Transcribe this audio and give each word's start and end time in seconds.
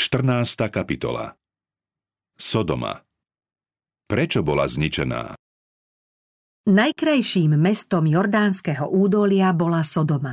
14. 0.00 0.72
kapitola 0.72 1.28
Sodoma 2.32 3.04
Prečo 4.08 4.40
bola 4.40 4.64
zničená? 4.64 5.36
Najkrajším 6.72 7.60
mestom 7.60 8.08
jordánskeho 8.08 8.88
údolia 8.88 9.52
bola 9.52 9.84
Sodoma. 9.84 10.32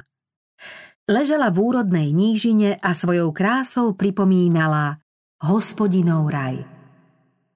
Ležala 1.12 1.52
v 1.52 1.58
úrodnej 1.60 2.16
nížine 2.16 2.80
a 2.80 2.96
svojou 2.96 3.36
krásou 3.36 3.92
pripomínala 3.92 5.04
hospodinov 5.44 6.32
raj. 6.32 6.64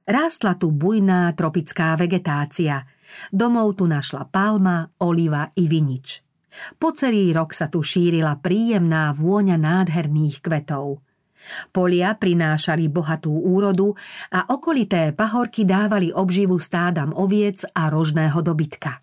Rástla 0.04 0.60
tu 0.60 0.68
bujná 0.68 1.32
tropická 1.32 1.96
vegetácia. 1.96 2.84
Domov 3.32 3.80
tu 3.80 3.88
našla 3.88 4.28
palma, 4.28 4.84
oliva 5.00 5.48
i 5.56 5.64
vinič. 5.64 6.20
Po 6.76 6.92
celý 6.92 7.32
rok 7.32 7.56
sa 7.56 7.72
tu 7.72 7.80
šírila 7.80 8.36
príjemná 8.44 9.16
vôňa 9.16 9.56
nádherných 9.56 10.44
kvetov. 10.44 11.08
Polia 11.74 12.14
prinášali 12.16 12.88
bohatú 12.88 13.34
úrodu 13.34 13.94
a 14.32 14.50
okolité 14.54 15.12
pahorky 15.12 15.66
dávali 15.66 16.14
obživu 16.14 16.62
stádam 16.62 17.14
oviec 17.18 17.66
a 17.74 17.90
rožného 17.90 18.40
dobytka. 18.42 19.02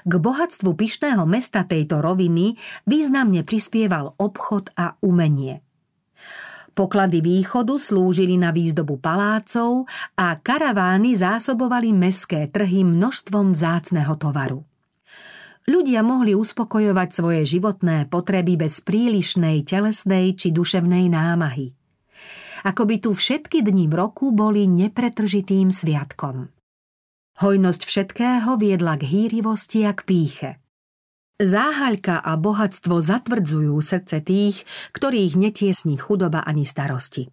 K 0.00 0.12
bohatstvu 0.16 0.72
pyšného 0.72 1.28
mesta 1.28 1.68
tejto 1.68 2.00
roviny 2.00 2.56
významne 2.88 3.44
prispieval 3.44 4.16
obchod 4.16 4.72
a 4.72 4.96
umenie. 5.04 5.60
Poklady 6.72 7.20
východu 7.20 7.76
slúžili 7.76 8.40
na 8.40 8.54
výzdobu 8.54 8.96
palácov 9.02 9.84
a 10.16 10.38
karavány 10.40 11.18
zásobovali 11.18 11.92
meské 11.92 12.48
trhy 12.48 12.86
množstvom 12.86 13.52
zácného 13.52 14.14
tovaru. 14.16 14.69
Ľudia 15.68 16.00
mohli 16.00 16.32
uspokojovať 16.32 17.08
svoje 17.12 17.42
životné 17.44 18.08
potreby 18.08 18.56
bez 18.56 18.80
prílišnej 18.80 19.66
telesnej 19.68 20.32
či 20.32 20.54
duševnej 20.54 21.12
námahy. 21.12 21.76
Ako 22.64 22.84
by 22.84 22.96
tu 23.00 23.10
všetky 23.16 23.64
dni 23.64 23.88
v 23.88 23.94
roku 23.96 24.32
boli 24.32 24.68
nepretržitým 24.68 25.72
sviatkom. 25.72 26.52
Hojnosť 27.40 27.82
všetkého 27.88 28.60
viedla 28.60 29.00
k 29.00 29.08
hýrivosti 29.08 29.88
a 29.88 29.96
k 29.96 30.00
píche. 30.04 30.50
Záhaľka 31.40 32.20
a 32.20 32.36
bohatstvo 32.36 33.00
zatvrdzujú 33.00 33.72
srdce 33.80 34.20
tých, 34.20 34.60
ktorých 34.92 35.40
netiesní 35.40 35.96
chudoba 35.96 36.44
ani 36.44 36.68
starosti. 36.68 37.32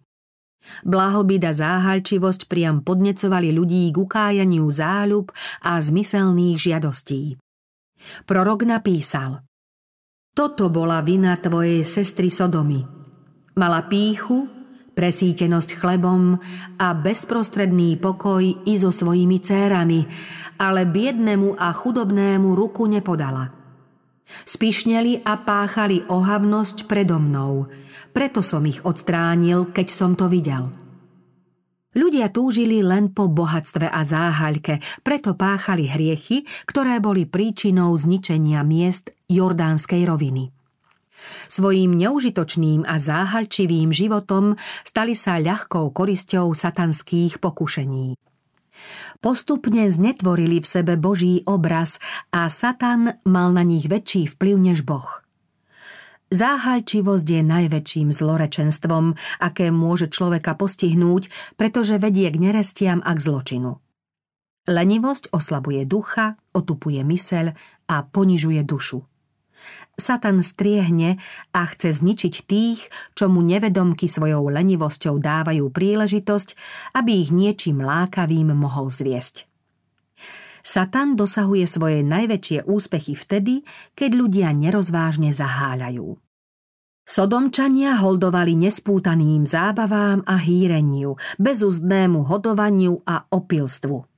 Blahobyt 0.80 1.44
a 1.44 1.52
záhalčivosť 1.52 2.48
priam 2.48 2.80
podnecovali 2.80 3.52
ľudí 3.52 3.92
k 3.92 3.96
ukájaniu 4.00 4.64
záľub 4.64 5.28
a 5.60 5.76
zmyselných 5.76 6.56
žiadostí. 6.56 7.36
Prorok 8.26 8.64
napísal 8.64 9.42
Toto 10.32 10.70
bola 10.70 11.02
vina 11.02 11.34
tvojej 11.38 11.82
sestry 11.82 12.30
Sodomy. 12.30 12.78
Mala 13.58 13.90
píchu, 13.90 14.46
presítenosť 14.94 15.78
chlebom 15.78 16.38
a 16.78 16.88
bezprostredný 16.94 17.98
pokoj 17.98 18.42
i 18.42 18.74
so 18.78 18.90
svojimi 18.90 19.38
cérami, 19.42 20.06
ale 20.58 20.86
biednému 20.86 21.58
a 21.58 21.70
chudobnému 21.70 22.54
ruku 22.54 22.90
nepodala. 22.90 23.50
Spišneli 24.28 25.22
a 25.22 25.38
páchali 25.40 26.02
ohavnosť 26.06 26.90
predo 26.90 27.22
mnou, 27.22 27.70
preto 28.10 28.42
som 28.42 28.66
ich 28.66 28.82
odstránil, 28.82 29.70
keď 29.70 29.86
som 29.90 30.18
to 30.18 30.26
videl. 30.26 30.87
Ľudia 31.96 32.28
túžili 32.28 32.84
len 32.84 33.16
po 33.16 33.32
bohatstve 33.32 33.88
a 33.88 34.04
záhaľke, 34.04 34.80
preto 35.00 35.32
páchali 35.32 35.88
hriechy, 35.88 36.44
ktoré 36.68 37.00
boli 37.00 37.24
príčinou 37.24 37.96
zničenia 37.96 38.60
miest 38.60 39.16
Jordánskej 39.32 40.04
roviny. 40.04 40.52
Svojím 41.48 41.98
neužitočným 41.98 42.86
a 42.86 43.00
záhalčivým 43.00 43.90
životom 43.90 44.54
stali 44.86 45.16
sa 45.18 45.40
ľahkou 45.40 45.90
korisťou 45.90 46.54
satanských 46.54 47.42
pokušení. 47.42 48.14
Postupne 49.18 49.90
znetvorili 49.90 50.62
v 50.62 50.66
sebe 50.66 50.94
Boží 50.94 51.42
obraz 51.50 51.98
a 52.30 52.46
Satan 52.46 53.18
mal 53.26 53.50
na 53.50 53.66
nich 53.66 53.90
väčší 53.90 54.30
vplyv 54.30 54.56
než 54.70 54.86
Boh. 54.86 55.26
Záhalčivosť 56.28 57.24
je 57.24 57.40
najväčším 57.40 58.12
zlorečenstvom, 58.12 59.16
aké 59.40 59.72
môže 59.72 60.12
človeka 60.12 60.52
postihnúť, 60.60 61.32
pretože 61.56 61.96
vedie 61.96 62.28
k 62.28 62.36
nerestiam 62.36 63.00
a 63.00 63.16
k 63.16 63.24
zločinu. 63.24 63.80
Lenivosť 64.68 65.32
oslabuje 65.32 65.88
ducha, 65.88 66.36
otupuje 66.52 67.00
myseľ 67.00 67.56
a 67.88 68.04
ponižuje 68.04 68.60
dušu. 68.60 69.00
Satan 69.98 70.44
striehne 70.44 71.16
a 71.56 71.64
chce 71.64 71.96
zničiť 71.96 72.34
tých, 72.44 72.92
čo 73.16 73.32
mu 73.32 73.40
nevedomky 73.40 74.06
svojou 74.06 74.52
lenivosťou 74.52 75.16
dávajú 75.18 75.72
príležitosť, 75.72 76.48
aby 76.94 77.24
ich 77.24 77.32
niečím 77.32 77.80
lákavým 77.80 78.52
mohol 78.52 78.92
zviesť. 78.92 79.48
Satan 80.60 81.14
dosahuje 81.14 81.64
svoje 81.66 82.00
najväčšie 82.04 82.68
úspechy 82.68 83.14
vtedy, 83.14 83.64
keď 83.94 84.10
ľudia 84.14 84.48
nerozvážne 84.54 85.34
zaháľajú. 85.34 86.18
Sodomčania 87.08 87.96
holdovali 87.96 88.52
nespútaným 88.52 89.48
zábavám 89.48 90.28
a 90.28 90.36
hýreniu, 90.36 91.16
bezúzdnému 91.40 92.20
hodovaniu 92.28 93.00
a 93.08 93.24
opilstvu– 93.32 94.04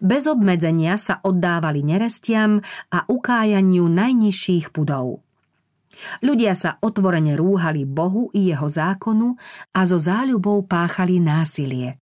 bez 0.00 0.24
obmedzenia 0.24 0.96
sa 0.96 1.20
oddávali 1.20 1.84
nerestiam 1.84 2.64
a 2.92 2.98
ukájaniu 3.06 3.86
najnižších 3.92 4.72
pudov. 4.72 5.20
Ľudia 6.20 6.52
sa 6.52 6.76
otvorene 6.80 7.36
rúhali 7.40 7.88
Bohu 7.88 8.28
i 8.36 8.52
jeho 8.52 8.68
zákonu 8.68 9.32
a 9.72 9.80
so 9.88 9.96
záľubou 9.96 10.68
páchali 10.68 11.20
násilie. 11.20 11.96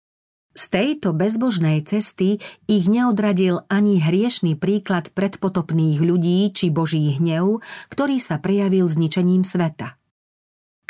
Z 0.51 0.63
tejto 0.67 1.15
bezbožnej 1.15 1.79
cesty 1.87 2.43
ich 2.67 2.85
neodradil 2.91 3.63
ani 3.71 4.03
hriešný 4.03 4.59
príklad 4.59 5.15
predpotopných 5.15 6.03
ľudí 6.03 6.51
či 6.51 6.67
boží 6.67 7.15
hnev, 7.15 7.63
ktorý 7.87 8.19
sa 8.19 8.35
prejavil 8.43 8.91
zničením 8.91 9.47
sveta. 9.47 9.95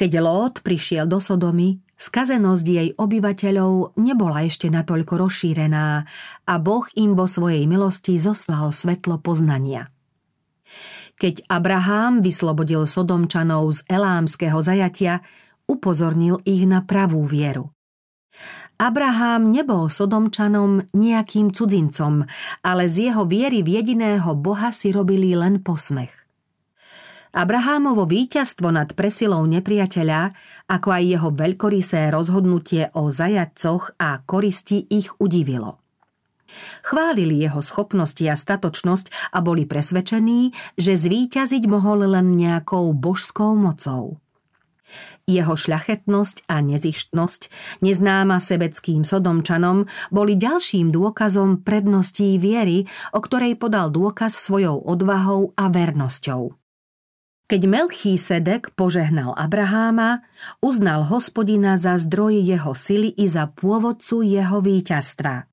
Keď 0.01 0.11
Lót 0.17 0.65
prišiel 0.65 1.05
do 1.05 1.21
Sodomy, 1.21 1.77
Skazenosť 2.01 2.65
jej 2.65 2.89
obyvateľov 2.97 3.93
nebola 4.01 4.41
ešte 4.49 4.73
natoľko 4.73 5.21
rozšírená 5.21 6.01
a 6.49 6.53
Boh 6.57 6.89
im 6.97 7.13
vo 7.13 7.29
svojej 7.29 7.69
milosti 7.69 8.17
zoslal 8.17 8.73
svetlo 8.73 9.21
poznania. 9.21 9.85
Keď 11.21 11.45
Abraham 11.45 12.25
vyslobodil 12.25 12.89
Sodomčanov 12.89 13.69
z 13.77 13.79
elámskeho 13.85 14.57
zajatia, 14.65 15.21
upozornil 15.69 16.41
ich 16.41 16.65
na 16.65 16.81
pravú 16.81 17.21
vieru. 17.21 17.69
Abraham 18.81 19.53
nebol 19.53 19.93
Sodomčanom 19.93 20.89
nejakým 20.97 21.53
cudzincom, 21.53 22.25
ale 22.65 22.89
z 22.89 23.13
jeho 23.13 23.29
viery 23.29 23.61
v 23.61 23.77
jediného 23.77 24.33
Boha 24.33 24.73
si 24.73 24.89
robili 24.89 25.37
len 25.37 25.61
posmech. 25.61 26.09
Abrahámovo 27.31 28.09
víťazstvo 28.09 28.73
nad 28.73 28.89
presilou 28.97 29.45
nepriateľa, 29.45 30.33
ako 30.65 30.89
aj 30.97 31.03
jeho 31.05 31.29
veľkorysé 31.29 32.09
rozhodnutie 32.09 32.89
o 32.97 33.07
zajadcoch 33.07 33.95
a 34.01 34.19
koristi 34.25 34.83
ich 34.89 35.13
udivilo. 35.21 35.77
Chválili 36.81 37.39
jeho 37.39 37.61
schopnosti 37.61 38.25
a 38.27 38.33
statočnosť 38.33 39.31
a 39.31 39.45
boli 39.45 39.69
presvedčení, 39.69 40.51
že 40.75 40.97
zvíťaziť 40.97 41.63
mohol 41.69 42.09
len 42.17 42.35
nejakou 42.35 42.91
božskou 42.97 43.55
mocou. 43.55 44.20
Jeho 45.29 45.55
šľachetnosť 45.55 46.49
a 46.49 46.59
nezištnosť, 46.59 47.41
neznáma 47.85 48.41
sebeckým 48.41 49.07
sodomčanom, 49.07 49.87
boli 50.09 50.35
ďalším 50.35 50.91
dôkazom 50.91 51.63
predností 51.63 52.35
viery, 52.41 52.89
o 53.15 53.19
ktorej 53.23 53.55
podal 53.55 53.89
dôkaz 53.93 54.35
svojou 54.35 54.81
odvahou 54.81 55.55
a 55.55 55.71
vernosťou. 55.71 56.57
Keď 57.51 57.61
Melchý 57.67 58.15
Sedek 58.15 58.71
požehnal 58.79 59.35
Abraháma, 59.35 60.23
uznal 60.63 61.03
hospodina 61.03 61.75
za 61.75 61.99
zdroj 61.99 62.39
jeho 62.39 62.71
sily 62.71 63.11
i 63.11 63.27
za 63.27 63.51
pôvodcu 63.51 64.23
jeho 64.23 64.63
víťazstva. 64.63 65.51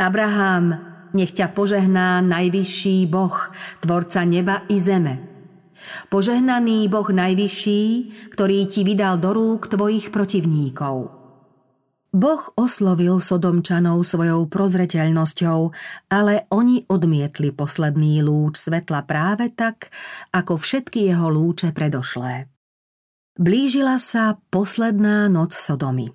Abrahám, 0.00 0.64
nech 1.12 1.36
ťa 1.36 1.52
požehná 1.52 2.24
najvyšší 2.24 3.04
Boh, 3.12 3.36
tvorca 3.84 4.24
neba 4.24 4.64
i 4.72 4.80
zeme. 4.80 5.31
Požehnaný 6.08 6.86
Boh 6.86 7.06
najvyšší, 7.06 7.82
ktorý 8.34 8.66
ti 8.70 8.82
vydal 8.82 9.18
do 9.18 9.34
rúk 9.34 9.68
tvojich 9.68 10.14
protivníkov– 10.14 10.96
Boh 12.12 12.44
oslovil 12.60 13.24
Sodomčanov 13.24 14.04
svojou 14.04 14.44
prozreteľnosťou, 14.44 15.72
ale 16.12 16.44
oni 16.52 16.84
odmietli 16.84 17.56
posledný 17.56 18.20
lúč 18.20 18.68
svetla 18.68 19.08
práve 19.08 19.48
tak, 19.48 19.88
ako 20.28 20.60
všetky 20.60 21.08
jeho 21.08 21.32
lúče 21.32 21.72
predošlé. 21.72 22.52
Blížila 23.40 23.96
sa 23.96 24.36
posledná 24.52 25.24
noc 25.32 25.56
Sodomy. 25.56 26.12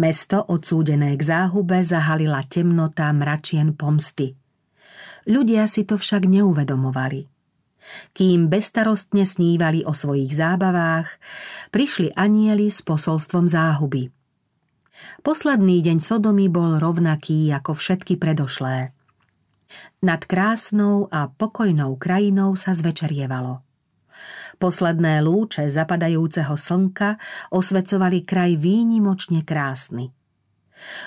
Mesto 0.00 0.40
odsúdené 0.40 1.12
k 1.20 1.22
záhube 1.36 1.84
zahalila 1.84 2.40
temnota 2.48 3.12
mračien 3.12 3.76
pomsty. 3.76 4.32
Ľudia 5.28 5.68
si 5.68 5.84
to 5.84 6.00
však 6.00 6.24
neuvedomovali. 6.24 7.33
Kým 8.16 8.48
bestarostne 8.48 9.28
snívali 9.28 9.84
o 9.84 9.92
svojich 9.92 10.32
zábavách, 10.32 11.08
prišli 11.70 12.12
anieli 12.16 12.72
s 12.72 12.80
posolstvom 12.80 13.44
záhuby. 13.44 14.08
Posledný 15.20 15.82
deň 15.84 15.98
Sodomy 16.00 16.46
bol 16.48 16.80
rovnaký 16.80 17.50
ako 17.52 17.76
všetky 17.76 18.16
predošlé. 18.16 18.94
Nad 20.04 20.22
krásnou 20.24 21.10
a 21.10 21.26
pokojnou 21.26 21.98
krajinou 21.98 22.54
sa 22.54 22.76
zvečerievalo. 22.76 23.64
Posledné 24.62 25.18
lúče 25.18 25.66
zapadajúceho 25.66 26.54
slnka 26.54 27.18
osvecovali 27.50 28.22
kraj 28.22 28.54
výnimočne 28.54 29.42
krásny. 29.42 30.14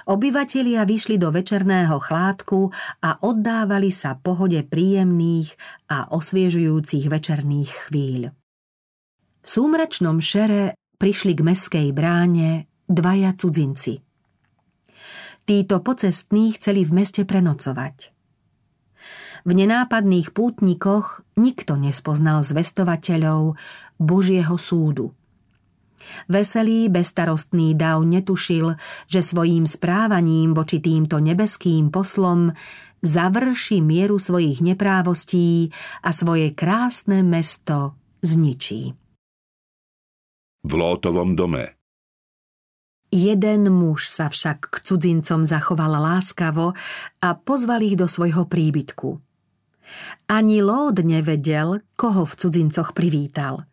Obyvatelia 0.07 0.87
vyšli 0.87 1.19
do 1.19 1.29
večerného 1.29 1.99
chládku 1.99 2.71
a 3.03 3.19
oddávali 3.19 3.91
sa 3.91 4.15
pohode 4.15 4.63
príjemných 4.63 5.53
a 5.91 6.07
osviežujúcich 6.11 7.05
večerných 7.11 7.71
chvíľ. 7.91 8.21
V 9.43 9.47
súmračnom 9.47 10.19
šere 10.19 10.75
prišli 10.97 11.35
k 11.37 11.41
meskej 11.45 11.87
bráne 11.91 12.67
dvaja 12.87 13.35
cudzinci. 13.35 13.99
Títo 15.47 15.79
pocestní 15.79 16.51
chceli 16.59 16.83
v 16.83 16.91
meste 17.03 17.23
prenocovať. 17.23 18.11
V 19.47 19.51
nenápadných 19.55 20.35
pútnikoch 20.35 21.23
nikto 21.39 21.79
nespoznal 21.79 22.43
zvestovateľov 22.43 23.55
Božieho 23.95 24.59
súdu. 24.59 25.15
Veselý, 26.27 26.89
bestarostný 26.89 27.77
Dav 27.77 28.03
netušil, 28.03 28.75
že 29.07 29.19
svojím 29.23 29.67
správaním 29.69 30.53
voči 30.53 30.81
týmto 30.81 31.19
nebeským 31.19 31.91
poslom 31.93 32.55
završi 33.01 33.79
mieru 33.81 34.17
svojich 34.17 34.61
neprávostí 34.65 35.69
a 36.01 36.09
svoje 36.11 36.53
krásne 36.53 37.21
mesto 37.21 37.93
zničí. 38.25 38.93
V 40.67 40.71
Lótovom 40.73 41.37
dome 41.37 41.77
Jeden 43.07 43.71
muž 43.71 44.11
sa 44.11 44.27
však 44.27 44.67
k 44.67 44.75
cudzincom 44.83 45.47
zachoval 45.47 45.95
láskavo 45.95 46.75
a 47.23 47.29
pozval 47.39 47.79
ich 47.87 47.95
do 47.95 48.03
svojho 48.03 48.43
príbytku. 48.43 49.15
Ani 50.27 50.59
Lód 50.59 50.99
nevedel, 50.99 51.79
koho 51.95 52.27
v 52.27 52.33
cudzincoch 52.35 52.91
privítal. 52.91 53.63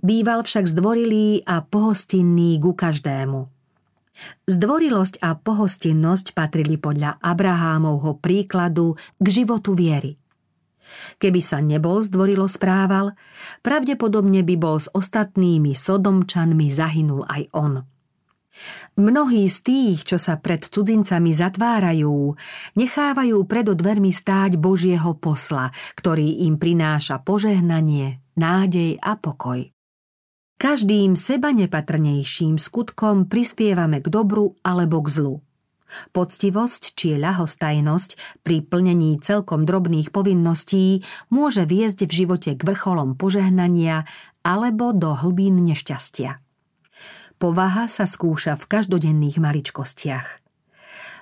Býval 0.00 0.44
však 0.44 0.68
zdvorilý 0.68 1.44
a 1.44 1.64
pohostinný 1.64 2.60
ku 2.60 2.76
každému. 2.76 3.48
Zdvorilosť 4.48 5.20
a 5.20 5.36
pohostinnosť 5.36 6.32
patrili 6.32 6.80
podľa 6.80 7.20
Abrahámovho 7.20 8.16
príkladu 8.16 8.96
k 9.20 9.26
životu 9.28 9.76
viery. 9.76 10.16
Keby 11.18 11.40
sa 11.42 11.58
nebol 11.60 12.00
zdvorilo 12.00 12.46
správal, 12.46 13.12
pravdepodobne 13.60 14.46
by 14.46 14.56
bol 14.56 14.78
s 14.78 14.88
ostatnými 14.88 15.74
sodomčanmi 15.74 16.66
zahynul 16.70 17.26
aj 17.26 17.42
on. 17.52 17.72
Mnohí 18.96 19.44
z 19.48 19.58
tých, 19.60 19.98
čo 20.08 20.16
sa 20.16 20.40
pred 20.40 20.64
cudzincami 20.64 21.30
zatvárajú, 21.32 22.34
nechávajú 22.76 23.38
pred 23.44 23.68
dvermi 23.68 24.10
stáť 24.10 24.56
Božieho 24.56 25.16
posla, 25.20 25.68
ktorý 25.94 26.48
im 26.48 26.56
prináša 26.56 27.20
požehnanie, 27.20 28.24
nádej 28.40 28.96
a 29.00 29.16
pokoj. 29.20 29.68
Každým 30.56 31.20
seba 31.20 31.52
nepatrnejším 31.52 32.56
skutkom 32.56 33.28
prispievame 33.28 34.00
k 34.00 34.08
dobru 34.08 34.56
alebo 34.64 35.04
k 35.04 35.08
zlu. 35.12 35.34
Poctivosť 36.16 36.96
či 36.96 37.14
ľahostajnosť 37.20 38.40
pri 38.42 38.64
plnení 38.64 39.20
celkom 39.20 39.68
drobných 39.68 40.10
povinností 40.10 41.04
môže 41.30 41.68
viesť 41.68 42.08
v 42.08 42.12
živote 42.24 42.50
k 42.56 42.62
vrcholom 42.64 43.14
požehnania 43.14 44.08
alebo 44.42 44.96
do 44.96 45.14
hlbín 45.14 45.62
nešťastia. 45.62 46.45
Povaha 47.36 47.84
sa 47.84 48.08
skúša 48.08 48.56
v 48.56 48.64
každodenných 48.64 49.36
maličkostiach. 49.36 50.28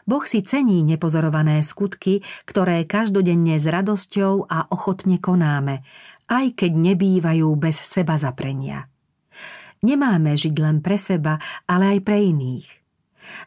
Boh 0.04 0.22
si 0.28 0.46
cení 0.46 0.84
nepozorované 0.86 1.58
skutky, 1.64 2.22
ktoré 2.46 2.86
každodenne 2.86 3.58
s 3.58 3.66
radosťou 3.66 4.46
a 4.46 4.70
ochotne 4.70 5.18
konáme, 5.18 5.82
aj 6.30 6.54
keď 6.54 6.72
nebývajú 6.92 7.48
bez 7.58 7.82
seba 7.82 8.14
zaprenia. 8.14 8.86
Nemáme 9.82 10.38
žiť 10.38 10.54
len 10.62 10.78
pre 10.84 11.00
seba, 11.00 11.40
ale 11.66 11.98
aj 11.98 12.00
pre 12.06 12.20
iných. 12.30 12.68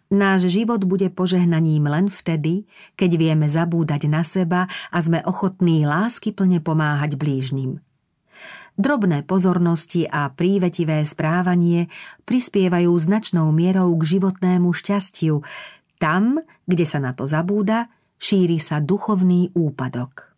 Náš 0.10 0.50
život 0.52 0.84
bude 0.84 1.08
požehnaním 1.14 1.88
len 1.88 2.12
vtedy, 2.12 2.68
keď 3.00 3.12
vieme 3.16 3.48
zabúdať 3.48 4.10
na 4.10 4.26
seba 4.26 4.66
a 4.90 4.98
sme 5.00 5.22
ochotní 5.24 5.86
lásky 5.86 6.34
plne 6.34 6.60
pomáhať 6.60 7.16
blížnym. 7.16 7.80
Drobné 8.78 9.26
pozornosti 9.26 10.06
a 10.06 10.30
prívetivé 10.30 11.02
správanie 11.02 11.90
prispievajú 12.30 12.94
značnou 12.94 13.50
mierou 13.50 13.90
k 13.98 14.18
životnému 14.18 14.70
šťastiu. 14.70 15.42
Tam, 15.98 16.38
kde 16.70 16.86
sa 16.86 17.02
na 17.02 17.10
to 17.18 17.26
zabúda, 17.26 17.90
šíri 18.22 18.62
sa 18.62 18.78
duchovný 18.78 19.50
úpadok. 19.58 20.38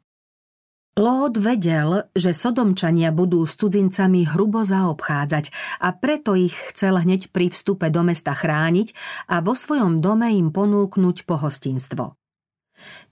Lód 1.00 1.40
vedel, 1.40 2.12
že 2.12 2.36
sodomčania 2.36 3.16
budú 3.16 3.48
s 3.48 3.56
cudzincami 3.56 4.28
hrubo 4.28 4.68
zaobchádzať 4.68 5.80
a 5.80 5.96
preto 5.96 6.36
ich 6.36 6.56
chcel 6.76 7.00
hneď 7.00 7.32
pri 7.32 7.52
vstupe 7.52 7.88
do 7.88 8.04
mesta 8.04 8.36
chrániť 8.36 8.92
a 9.32 9.40
vo 9.40 9.56
svojom 9.56 10.04
dome 10.04 10.32
im 10.36 10.52
ponúknuť 10.52 11.24
pohostinstvo. 11.24 12.19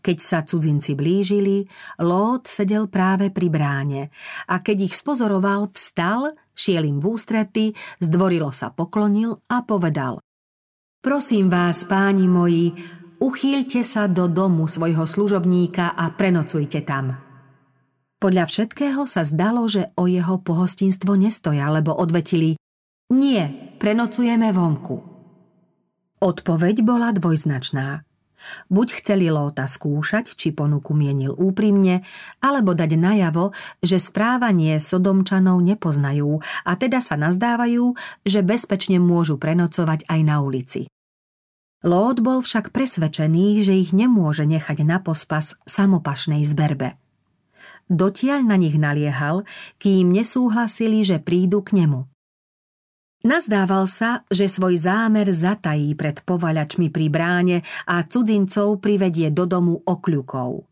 Keď 0.01 0.17
sa 0.17 0.39
cudzinci 0.43 0.93
blížili, 0.95 1.67
Lót 2.01 2.47
sedel 2.47 2.87
práve 2.87 3.29
pri 3.33 3.47
bráne 3.51 4.01
a 4.47 4.63
keď 4.63 4.91
ich 4.91 4.95
spozoroval, 4.95 5.71
vstal, 5.73 6.35
šiel 6.57 6.87
im 6.87 6.97
v 7.03 7.05
ústrety, 7.13 7.65
zdvorilo 8.01 8.49
sa 8.55 8.71
poklonil 8.73 9.37
a 9.51 9.63
povedal 9.63 10.23
Prosím 10.97 11.47
vás, 11.47 11.85
páni 11.85 12.25
moji, 12.25 12.73
uchýlte 13.21 13.85
sa 13.85 14.09
do 14.09 14.25
domu 14.25 14.65
svojho 14.65 15.05
služobníka 15.05 15.93
a 15.93 16.09
prenocujte 16.11 16.81
tam. 16.83 17.27
Podľa 18.17 18.49
všetkého 18.49 19.05
sa 19.05 19.21
zdalo, 19.21 19.69
že 19.69 19.93
o 19.93 20.09
jeho 20.09 20.41
pohostinstvo 20.41 21.13
nestoja, 21.13 21.69
lebo 21.69 21.93
odvetili 21.93 22.57
Nie, 23.13 23.77
prenocujeme 23.77 24.49
vonku. 24.49 24.97
Odpoveď 26.17 26.81
bola 26.81 27.13
dvojznačná. 27.13 28.06
Buď 28.69 29.01
chceli 29.01 29.27
Lóta 29.33 29.65
skúšať, 29.65 30.37
či 30.37 30.53
ponuku 30.53 30.93
mienil 30.93 31.33
úprimne, 31.33 32.05
alebo 32.39 32.77
dať 32.77 32.91
najavo, 32.95 33.51
že 33.81 33.97
správanie 33.97 34.77
Sodomčanov 34.77 35.59
nepoznajú 35.61 36.39
a 36.65 36.71
teda 36.77 37.01
sa 37.01 37.17
nazdávajú, 37.17 37.97
že 38.23 38.45
bezpečne 38.45 39.01
môžu 39.01 39.41
prenocovať 39.41 40.05
aj 40.07 40.19
na 40.21 40.39
ulici. 40.41 40.87
Lót 41.85 42.25
bol 42.25 42.41
však 42.41 42.73
presvedčený, 42.73 43.61
že 43.61 43.77
ich 43.77 43.93
nemôže 43.93 44.49
nechať 44.49 44.81
na 44.81 44.97
pospas 44.97 45.53
samopašnej 45.69 46.41
zberbe. 46.41 46.97
Dotiaľ 47.87 48.43
na 48.49 48.57
nich 48.57 48.75
naliehal, 48.75 49.45
kým 49.77 50.09
nesúhlasili, 50.09 51.05
že 51.05 51.21
prídu 51.21 51.61
k 51.61 51.85
nemu. 51.85 52.09
Nazdával 53.27 53.91
sa, 53.91 54.23
že 54.31 54.47
svoj 54.47 54.79
zámer 54.79 55.27
zatají 55.27 55.99
pred 55.99 56.23
povaľačmi 56.23 56.87
pri 56.87 57.11
bráne 57.11 57.57
a 57.83 57.99
cudzincov 58.07 58.79
privedie 58.79 59.35
do 59.35 59.43
domu 59.43 59.83
okľukov. 59.83 60.63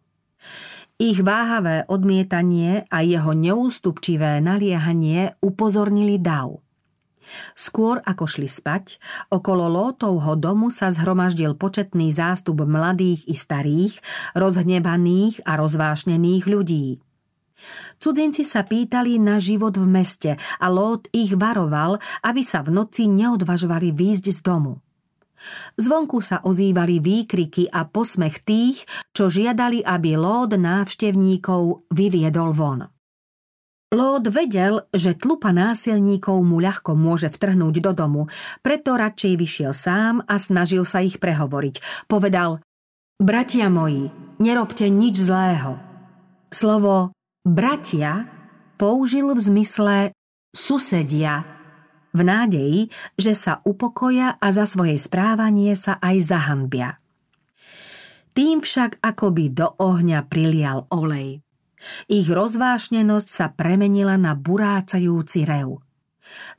Ich 0.96 1.20
váhavé 1.20 1.84
odmietanie 1.92 2.88
a 2.88 3.04
jeho 3.04 3.36
neústupčivé 3.36 4.40
naliehanie 4.40 5.36
upozornili 5.44 6.16
Dav. 6.16 6.64
Skôr 7.60 8.00
ako 8.00 8.24
šli 8.24 8.48
spať, 8.48 9.04
okolo 9.28 9.68
Lótovho 9.68 10.40
domu 10.40 10.72
sa 10.72 10.96
zhromaždil 10.96 11.60
početný 11.60 12.08
zástup 12.16 12.64
mladých 12.64 13.28
i 13.28 13.36
starých, 13.36 14.00
rozhnevaných 14.32 15.44
a 15.44 15.60
rozvášnených 15.60 16.44
ľudí– 16.48 16.88
Cudzinci 17.98 18.44
sa 18.44 18.68
pýtali 18.68 19.18
na 19.18 19.40
život 19.40 19.74
v 19.80 19.88
meste 19.88 20.32
a 20.36 20.66
Lót 20.68 21.08
ich 21.16 21.34
varoval, 21.34 21.98
aby 22.28 22.42
sa 22.44 22.62
v 22.62 22.76
noci 22.76 23.08
neodvažovali 23.08 23.96
výjsť 23.96 24.26
z 24.30 24.40
domu. 24.44 24.74
Zvonku 25.76 26.24
sa 26.24 26.44
ozývali 26.44 27.04
výkriky 27.04 27.68
a 27.68 27.84
posmech 27.84 28.44
tých, 28.44 28.88
čo 29.12 29.28
žiadali, 29.28 29.84
aby 29.84 30.16
Lód 30.16 30.56
návštevníkov 30.56 31.92
vyviedol 31.92 32.52
von. 32.56 32.88
Lód 33.96 34.28
vedel, 34.28 34.84
že 34.92 35.16
tlupa 35.16 35.56
násilníkov 35.56 36.44
mu 36.44 36.60
ľahko 36.60 37.00
môže 37.00 37.32
vtrhnúť 37.32 37.76
do 37.80 37.92
domu, 37.96 38.22
preto 38.60 39.00
radšej 39.00 39.34
vyšiel 39.40 39.72
sám 39.72 40.20
a 40.28 40.36
snažil 40.36 40.84
sa 40.84 41.00
ich 41.00 41.22
prehovoriť. 41.22 42.08
Povedal, 42.12 42.60
bratia 43.22 43.72
moji, 43.72 44.12
nerobte 44.44 44.92
nič 44.92 45.16
zlého. 45.24 45.80
Slovo 46.52 47.15
Bratia 47.46 48.26
použil 48.74 49.30
v 49.30 49.38
zmysle 49.38 49.98
susedia, 50.50 51.46
v 52.10 52.26
nádeji, 52.26 52.90
že 53.22 53.38
sa 53.38 53.62
upokoja 53.62 54.42
a 54.42 54.48
za 54.50 54.66
svoje 54.66 54.98
správanie 54.98 55.78
sa 55.78 56.02
aj 56.02 56.26
zahanbia. 56.26 56.98
Tým 58.34 58.66
však 58.66 58.98
akoby 58.98 59.54
do 59.54 59.78
ohňa 59.78 60.26
prilial 60.26 60.90
olej. 60.90 61.46
Ich 62.10 62.26
rozvášnenosť 62.26 63.28
sa 63.30 63.54
premenila 63.54 64.18
na 64.18 64.34
burácajúci 64.34 65.46
rev. 65.46 65.86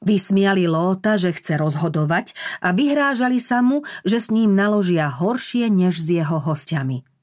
Vysmiali 0.07 0.71
Lóta, 0.71 1.19
že 1.19 1.35
chce 1.35 1.59
rozhodovať 1.59 2.31
a 2.63 2.71
vyhrážali 2.71 3.43
sa 3.43 3.59
mu, 3.59 3.83
že 4.07 4.23
s 4.23 4.31
ním 4.31 4.55
naložia 4.55 5.11
horšie 5.11 5.67
než 5.67 5.99
s 5.99 6.15
jeho 6.15 6.39
hostiami. 6.39 7.16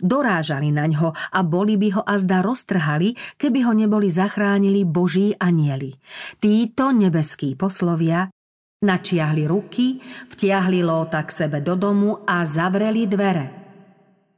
Dorážali 0.00 0.72
na 0.72 0.88
ňo 0.88 1.12
a 1.12 1.40
boli 1.46 1.80
by 1.80 1.88
ho 1.96 2.02
azda 2.04 2.44
roztrhali, 2.44 3.16
keby 3.40 3.64
ho 3.64 3.72
neboli 3.72 4.12
zachránili 4.12 4.84
boží 4.84 5.32
anieli. 5.36 5.96
Títo 6.40 6.92
nebeskí 6.92 7.56
poslovia 7.56 8.28
načiahli 8.76 9.48
ruky, 9.48 9.98
vtiahli 10.28 10.84
Lóta 10.84 11.24
k 11.24 11.30
sebe 11.32 11.64
do 11.64 11.74
domu 11.74 12.22
a 12.28 12.44
zavreli 12.44 13.08
dvere. 13.08 13.46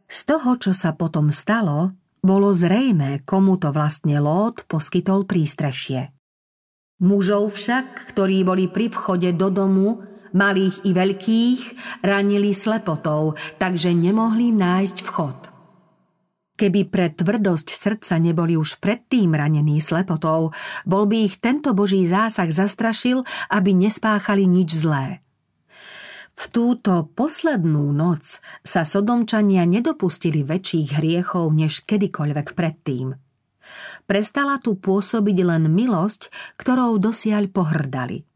Z 0.08 0.18
toho, 0.24 0.56
čo 0.56 0.72
sa 0.72 0.96
potom 0.96 1.28
stalo, 1.28 1.92
bolo 2.24 2.54
zrejme, 2.54 3.26
komu 3.28 3.60
to 3.60 3.74
vlastne 3.74 4.16
Lót 4.22 4.64
poskytol 4.64 5.28
prístrešie. 5.28 6.14
Mužov 6.98 7.54
však, 7.54 8.10
ktorí 8.10 8.42
boli 8.42 8.66
pri 8.66 8.90
vchode 8.90 9.30
do 9.38 9.54
domu, 9.54 10.02
malých 10.34 10.84
i 10.84 10.90
veľkých, 10.92 11.60
ranili 12.04 12.52
slepotou, 12.52 13.36
takže 13.56 13.94
nemohli 13.94 14.52
nájsť 14.52 14.96
vchod. 15.04 15.38
Keby 16.58 16.90
pre 16.90 17.14
tvrdosť 17.14 17.70
srdca 17.70 18.18
neboli 18.18 18.58
už 18.58 18.82
predtým 18.82 19.30
ranení 19.30 19.78
slepotou, 19.78 20.50
bol 20.82 21.04
by 21.06 21.30
ich 21.30 21.38
tento 21.38 21.70
boží 21.70 22.02
zásah 22.02 22.50
zastrašil, 22.50 23.22
aby 23.54 23.70
nespáchali 23.78 24.42
nič 24.42 24.74
zlé. 24.74 25.22
V 26.34 26.44
túto 26.50 27.06
poslednú 27.14 27.94
noc 27.94 28.42
sa 28.66 28.82
sodomčania 28.82 29.66
nedopustili 29.66 30.42
väčších 30.42 30.98
hriechov 30.98 31.50
než 31.54 31.86
kedykoľvek 31.86 32.58
predtým– 32.58 33.14
Prestala 34.08 34.56
tu 34.60 34.76
pôsobiť 34.76 35.38
len 35.44 35.68
milosť, 35.68 36.32
ktorou 36.56 36.96
dosiaľ 36.96 37.52
pohrdali. 37.52 38.27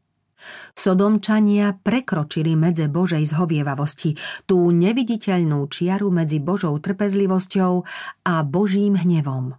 Sodomčania 0.73 1.77
prekročili 1.77 2.57
medze 2.59 2.89
Božej 2.89 3.23
zhovievavosti, 3.29 4.17
tú 4.47 4.71
neviditeľnú 4.73 5.67
čiaru 5.69 6.09
medzi 6.11 6.43
Božou 6.43 6.77
trpezlivosťou 6.79 7.73
a 8.27 8.35
Božím 8.43 8.99
hnevom. 8.99 9.55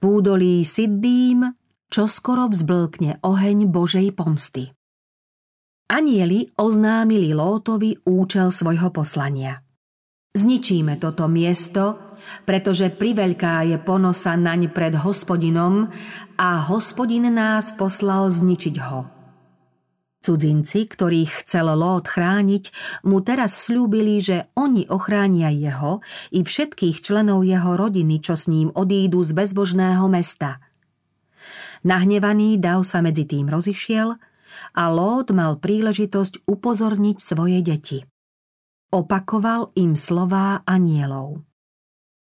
V 0.00 0.04
údolí 0.04 0.64
Siddím 0.66 1.56
čoskoro 1.90 2.48
vzblkne 2.50 3.20
oheň 3.22 3.68
Božej 3.68 4.12
pomsty. 4.16 4.72
Anieli 5.90 6.46
oznámili 6.54 7.34
Lótovi 7.34 7.98
účel 8.06 8.54
svojho 8.54 8.94
poslania. 8.94 9.58
Zničíme 10.30 11.02
toto 11.02 11.26
miesto 11.26 12.10
pretože 12.44 12.92
priveľká 12.92 13.66
je 13.66 13.76
ponosa 13.80 14.36
naň 14.36 14.70
pred 14.70 14.94
hospodinom 14.96 15.88
a 16.36 16.48
hospodin 16.68 17.28
nás 17.32 17.72
poslal 17.74 18.28
zničiť 18.28 18.76
ho. 18.80 19.19
Cudzinci, 20.20 20.84
ktorých 20.84 21.44
chcel 21.44 21.72
Lót 21.72 22.04
chrániť, 22.04 22.64
mu 23.08 23.24
teraz 23.24 23.56
vslúbili, 23.56 24.20
že 24.20 24.52
oni 24.52 24.84
ochránia 24.92 25.48
jeho 25.48 26.04
i 26.28 26.44
všetkých 26.44 27.00
členov 27.00 27.40
jeho 27.48 27.72
rodiny, 27.72 28.20
čo 28.20 28.36
s 28.36 28.44
ním 28.52 28.68
odídu 28.76 29.24
z 29.24 29.32
bezbožného 29.32 30.04
mesta. 30.12 30.60
Nahnevaný 31.88 32.60
Dav 32.60 32.84
sa 32.84 33.00
medzi 33.00 33.24
tým 33.24 33.48
rozišiel 33.48 34.12
a 34.76 34.82
Lót 34.92 35.32
mal 35.32 35.56
príležitosť 35.56 36.44
upozorniť 36.44 37.16
svoje 37.16 37.64
deti. 37.64 38.04
Opakoval 38.92 39.72
im 39.80 39.96
slová 39.96 40.60
anielov. 40.68 41.40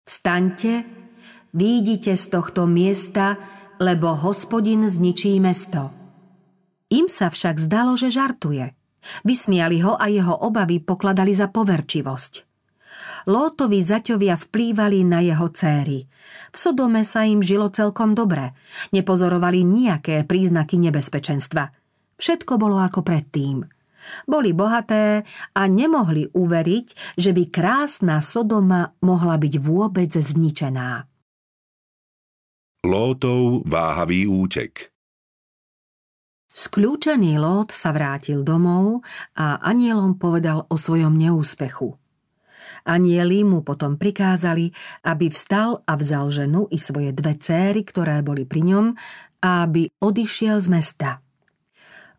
Vstaňte, 0.04 0.84
výjdite 1.56 2.12
z 2.12 2.24
tohto 2.28 2.68
miesta, 2.68 3.40
lebo 3.80 4.12
hospodin 4.12 4.84
zničí 4.84 5.40
mesto. 5.40 5.95
Im 6.92 7.10
sa 7.10 7.30
však 7.32 7.58
zdalo, 7.58 7.98
že 7.98 8.12
žartuje. 8.14 8.74
Vysmiali 9.22 9.82
ho 9.82 9.94
a 9.94 10.10
jeho 10.10 10.34
obavy 10.46 10.82
pokladali 10.82 11.34
za 11.34 11.50
poverčivosť. 11.50 12.46
Lótovi 13.26 13.82
zaťovia 13.82 14.38
vplývali 14.38 15.02
na 15.02 15.18
jeho 15.22 15.50
céry. 15.50 16.06
V 16.54 16.56
Sodome 16.56 17.02
sa 17.02 17.26
im 17.26 17.42
žilo 17.42 17.70
celkom 17.74 18.14
dobre. 18.14 18.54
Nepozorovali 18.94 19.66
nejaké 19.66 20.22
príznaky 20.22 20.78
nebezpečenstva. 20.78 21.70
Všetko 22.18 22.58
bolo 22.58 22.78
ako 22.78 23.02
predtým– 23.02 23.62
boli 24.26 24.54
bohaté 24.54 25.26
a 25.54 25.62
nemohli 25.66 26.30
uveriť, 26.30 27.18
že 27.18 27.30
by 27.34 27.42
krásna 27.50 28.22
Sodoma 28.22 28.94
mohla 29.02 29.36
byť 29.36 29.54
vôbec 29.58 30.10
zničená. 30.14 31.06
Lótov 32.86 33.66
váhavý 33.66 34.30
útek 34.30 34.94
Skľúčený 36.56 37.36
Lót 37.36 37.68
sa 37.68 37.92
vrátil 37.92 38.40
domov 38.40 39.04
a 39.36 39.60
anielom 39.60 40.16
povedal 40.16 40.64
o 40.72 40.80
svojom 40.80 41.12
neúspechu. 41.12 42.00
Anieli 42.88 43.44
mu 43.44 43.60
potom 43.60 44.00
prikázali, 44.00 44.72
aby 45.04 45.28
vstal 45.28 45.84
a 45.84 46.00
vzal 46.00 46.32
ženu 46.32 46.64
i 46.72 46.80
svoje 46.80 47.12
dve 47.12 47.36
céry, 47.36 47.84
ktoré 47.84 48.24
boli 48.24 48.48
pri 48.48 48.72
ňom, 48.72 48.86
a 49.44 49.68
aby 49.68 49.92
odišiel 50.00 50.56
z 50.64 50.68
mesta. 50.72 51.10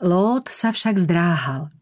Lót 0.05 0.53
sa 0.53 0.69
však 0.69 1.01
zdráhal. 1.01 1.73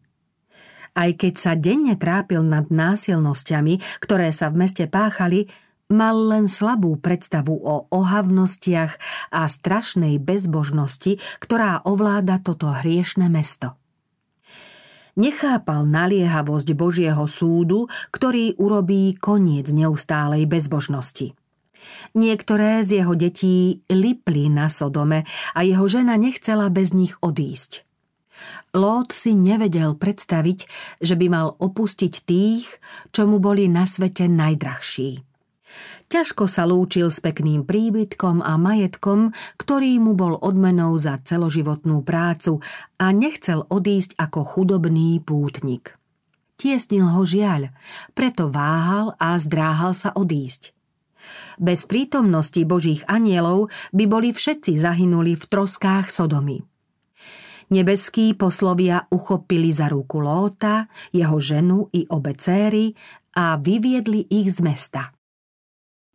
Aj 0.96 1.10
keď 1.12 1.34
sa 1.36 1.52
denne 1.60 1.92
trápil 2.00 2.40
nad 2.40 2.72
násilnosťami, 2.72 4.00
ktoré 4.00 4.32
sa 4.32 4.48
v 4.48 4.64
meste 4.64 4.88
páchali, 4.88 5.44
mal 5.90 6.18
len 6.18 6.50
slabú 6.50 6.98
predstavu 6.98 7.54
o 7.54 7.86
ohavnostiach 7.94 8.98
a 9.30 9.46
strašnej 9.46 10.18
bezbožnosti, 10.18 11.22
ktorá 11.38 11.86
ovláda 11.86 12.42
toto 12.42 12.70
hriešne 12.70 13.30
mesto. 13.30 13.78
Nechápal 15.16 15.88
naliehavosť 15.88 16.68
Božieho 16.76 17.24
súdu, 17.24 17.88
ktorý 18.12 18.52
urobí 18.60 19.16
koniec 19.16 19.72
neustálej 19.72 20.44
bezbožnosti. 20.44 21.32
Niektoré 22.12 22.84
z 22.84 23.00
jeho 23.00 23.14
detí 23.16 23.80
lipli 23.88 24.52
na 24.52 24.68
Sodome 24.68 25.24
a 25.56 25.64
jeho 25.64 25.88
žena 25.88 26.20
nechcela 26.20 26.68
bez 26.68 26.92
nich 26.92 27.16
odísť. 27.24 27.86
Lót 28.76 29.16
si 29.16 29.32
nevedel 29.32 29.96
predstaviť, 29.96 30.68
že 31.00 31.14
by 31.16 31.26
mal 31.32 31.48
opustiť 31.56 32.14
tých, 32.28 32.68
čo 33.08 33.24
mu 33.24 33.40
boli 33.40 33.72
na 33.72 33.88
svete 33.88 34.28
najdrahší. 34.28 35.35
Ťažko 36.06 36.46
sa 36.46 36.62
lúčil 36.64 37.10
s 37.10 37.18
pekným 37.18 37.66
príbytkom 37.66 38.38
a 38.38 38.54
majetkom, 38.54 39.34
ktorý 39.58 39.98
mu 39.98 40.14
bol 40.14 40.38
odmenou 40.38 40.94
za 40.96 41.18
celoživotnú 41.18 42.06
prácu 42.06 42.62
a 43.02 43.10
nechcel 43.10 43.66
odísť 43.66 44.14
ako 44.14 44.46
chudobný 44.46 45.18
pútnik. 45.18 45.98
Tiesnil 46.56 47.10
ho 47.12 47.22
žiaľ, 47.26 47.74
preto 48.16 48.48
váhal 48.48 49.12
a 49.20 49.36
zdráhal 49.36 49.92
sa 49.92 50.14
odísť. 50.14 50.72
Bez 51.58 51.84
prítomnosti 51.90 52.62
božích 52.62 53.02
anielov 53.10 53.68
by 53.90 54.04
boli 54.06 54.30
všetci 54.30 54.78
zahynuli 54.78 55.34
v 55.34 55.44
troskách 55.44 56.08
Sodomy. 56.08 56.62
Nebeskí 57.66 58.38
poslovia 58.38 59.10
uchopili 59.10 59.74
za 59.74 59.90
ruku 59.90 60.22
Lóta, 60.22 60.86
jeho 61.10 61.42
ženu 61.42 61.90
i 61.90 62.06
obe 62.06 62.38
céry 62.38 62.94
a 63.34 63.58
vyviedli 63.58 64.30
ich 64.30 64.54
z 64.54 64.62
mesta. 64.62 65.15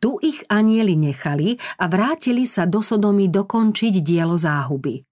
Tu 0.02 0.18
ich 0.26 0.42
anieli 0.50 0.98
nechali 0.98 1.62
a 1.78 1.86
vrátili 1.86 2.50
sa 2.50 2.66
do 2.66 2.82
Sodomy 2.82 3.30
dokončiť 3.30 4.02
dielo 4.02 4.34
záhuby. 4.34 5.06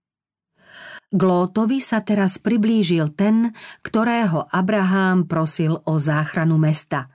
K 1.09 1.21
Lótovi 1.21 1.77
sa 1.77 2.01
teraz 2.01 2.41
priblížil 2.41 3.13
ten, 3.13 3.53
ktorého 3.85 4.49
Abrahám 4.49 5.29
prosil 5.29 5.77
o 5.85 6.01
záchranu 6.01 6.57
mesta. 6.57 7.09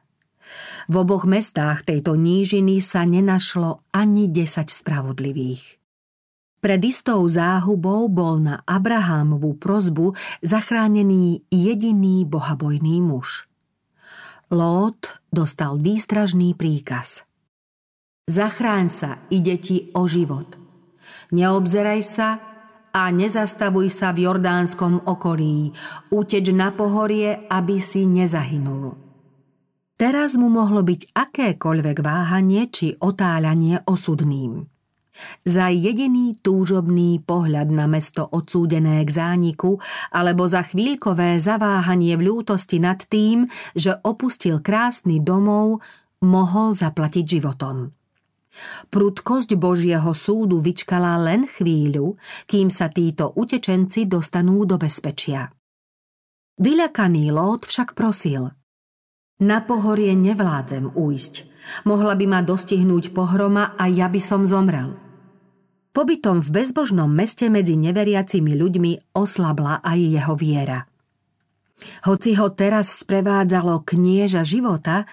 V 0.87 1.03
oboch 1.03 1.27
mestách 1.27 1.83
tejto 1.83 2.15
nížiny 2.15 2.79
sa 2.79 3.03
nenašlo 3.03 3.83
ani 3.91 4.31
desať 4.31 4.71
spravodlivých. 4.71 5.83
Pred 6.63 6.81
istou 6.81 7.27
záhubou 7.29 8.09
bol 8.09 8.41
na 8.41 8.63
Abrahámovú 8.65 9.59
prozbu 9.59 10.17
zachránený 10.41 11.45
jediný 11.53 12.25
bohabojný 12.25 13.05
muž. 13.05 13.51
Lót 14.49 15.21
dostal 15.29 15.77
výstražný 15.77 16.57
príkaz. 16.57 17.27
Zachráň 18.25 18.89
sa, 18.89 19.21
ide 19.29 19.61
ti 19.61 19.93
o 19.93 20.09
život. 20.09 20.57
Neobzeraj 21.37 22.01
sa 22.01 22.41
a 22.89 23.13
nezastavuj 23.13 23.93
sa 23.93 24.17
v 24.17 24.25
jordánskom 24.25 25.05
okolí. 25.05 25.77
Uteč 26.09 26.49
na 26.57 26.73
pohorie, 26.73 27.45
aby 27.53 27.77
si 27.85 28.09
nezahynul. 28.09 28.97
Teraz 30.01 30.41
mu 30.41 30.49
mohlo 30.49 30.81
byť 30.81 31.13
akékoľvek 31.13 31.97
váhanie 32.01 32.73
či 32.73 32.97
otáľanie 32.97 33.85
osudným. 33.85 34.73
Za 35.45 35.69
jediný 35.69 36.33
túžobný 36.41 37.21
pohľad 37.21 37.69
na 37.71 37.85
mesto 37.85 38.25
odsúdené 38.25 39.05
k 39.05 39.11
zániku 39.15 39.77
alebo 40.11 40.49
za 40.49 40.65
chvíľkové 40.65 41.37
zaváhanie 41.45 42.17
v 42.17 42.33
ľútosti 42.33 42.81
nad 42.81 43.05
tým, 43.05 43.47
že 43.77 44.01
opustil 44.01 44.65
krásny 44.65 45.21
domov, 45.21 45.85
mohol 46.25 46.73
zaplatiť 46.73 47.39
životom. 47.39 47.93
Prudkosť 48.91 49.59
Božieho 49.59 50.15
súdu 50.15 50.63
vyčkala 50.63 51.19
len 51.19 51.47
chvíľu, 51.51 52.15
kým 52.47 52.71
sa 52.71 52.87
títo 52.91 53.35
utečenci 53.35 54.07
dostanú 54.07 54.63
do 54.63 54.79
bezpečia. 54.79 55.51
Vyľakaný 56.55 57.35
Lót 57.35 57.67
však 57.67 57.99
prosil. 57.99 58.55
Na 59.43 59.59
pohorie 59.67 60.15
nevládzem 60.15 60.95
ujsť. 60.95 61.35
Mohla 61.91 62.15
by 62.15 62.27
ma 62.31 62.41
dostihnúť 62.47 63.11
pohroma 63.11 63.75
a 63.75 63.91
ja 63.91 64.07
by 64.07 64.21
som 64.23 64.47
zomrel. 64.47 64.95
Pobytom 65.91 66.39
v 66.43 66.63
bezbožnom 66.63 67.11
meste 67.11 67.51
medzi 67.51 67.75
neveriacimi 67.75 68.55
ľuďmi 68.55 69.15
oslabla 69.15 69.83
aj 69.83 69.99
jeho 69.99 70.35
viera. 70.39 70.87
Hoci 72.07 72.39
ho 72.39 72.55
teraz 72.55 73.03
sprevádzalo 73.03 73.83
knieža 73.83 74.47
života, 74.47 75.07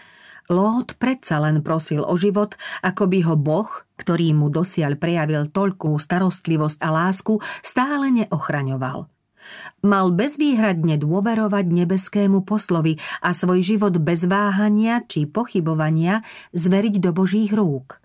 Lót 0.51 0.99
predsa 0.99 1.39
len 1.39 1.63
prosil 1.63 2.03
o 2.03 2.19
život, 2.19 2.59
ako 2.83 3.07
by 3.07 3.19
ho 3.23 3.35
Boh, 3.39 3.71
ktorý 3.95 4.35
mu 4.35 4.51
dosiaľ 4.51 4.99
prejavil 4.99 5.47
toľkú 5.47 5.95
starostlivosť 5.95 6.83
a 6.83 6.89
lásku, 6.91 7.39
stále 7.63 8.11
neochraňoval. 8.11 9.07
Mal 9.87 10.05
bezvýhradne 10.11 10.99
dôverovať 10.99 11.65
nebeskému 11.71 12.43
poslovi 12.43 12.99
a 13.23 13.31
svoj 13.31 13.63
život 13.63 13.95
bez 14.03 14.27
váhania 14.27 15.01
či 15.07 15.23
pochybovania 15.23 16.19
zveriť 16.51 16.99
do 16.99 17.15
Božích 17.15 17.55
rúk. 17.55 18.03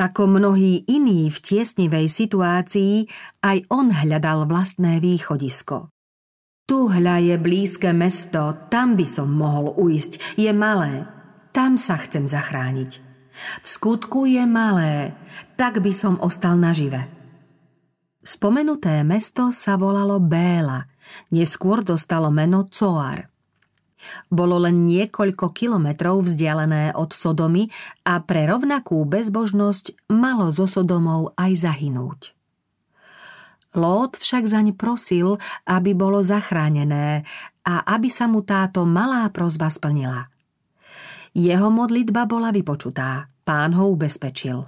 Ako 0.00 0.26
mnohí 0.26 0.82
iní 0.88 1.30
v 1.30 1.38
tiesnivej 1.38 2.10
situácii, 2.10 3.06
aj 3.44 3.68
on 3.70 3.94
hľadal 3.94 4.48
vlastné 4.50 4.98
východisko. 4.98 5.92
Tu 6.66 6.78
hľa 6.88 7.22
je 7.22 7.36
blízke 7.38 7.92
mesto, 7.94 8.56
tam 8.72 8.98
by 8.98 9.06
som 9.06 9.30
mohol 9.30 9.70
uísť, 9.78 10.34
je 10.34 10.50
malé, 10.50 11.06
tam 11.50 11.74
sa 11.74 11.98
chcem 11.98 12.26
zachrániť. 12.30 13.10
V 13.62 13.66
skutku 13.66 14.26
je 14.26 14.42
malé, 14.46 15.14
tak 15.54 15.82
by 15.82 15.92
som 15.94 16.18
ostal 16.22 16.58
nažive. 16.58 17.06
Spomenuté 18.20 19.00
mesto 19.00 19.48
sa 19.48 19.80
volalo 19.80 20.20
Béla, 20.20 20.84
neskôr 21.32 21.80
dostalo 21.80 22.28
meno 22.28 22.68
Coar. 22.68 23.32
Bolo 24.32 24.56
len 24.64 24.88
niekoľko 24.88 25.52
kilometrov 25.52 26.24
vzdialené 26.24 26.96
od 26.96 27.12
Sodomy 27.12 27.68
a 28.04 28.20
pre 28.24 28.48
rovnakú 28.48 29.04
bezbožnosť 29.04 30.08
malo 30.08 30.48
zo 30.52 30.64
Sodomou 30.64 31.36
aj 31.36 31.68
zahynúť. 31.68 32.20
Lót 33.76 34.18
však 34.18 34.50
zaň 34.50 34.68
prosil, 34.74 35.38
aby 35.68 35.94
bolo 35.94 36.24
zachránené 36.24 37.22
a 37.62 37.74
aby 37.94 38.08
sa 38.10 38.26
mu 38.26 38.42
táto 38.42 38.82
malá 38.88 39.28
prozba 39.32 39.70
splnila– 39.70 40.26
jeho 41.34 41.68
modlitba 41.68 42.26
bola 42.26 42.50
vypočutá. 42.54 43.30
Pán 43.42 43.74
ho 43.74 43.90
ubezpečil. 43.90 44.62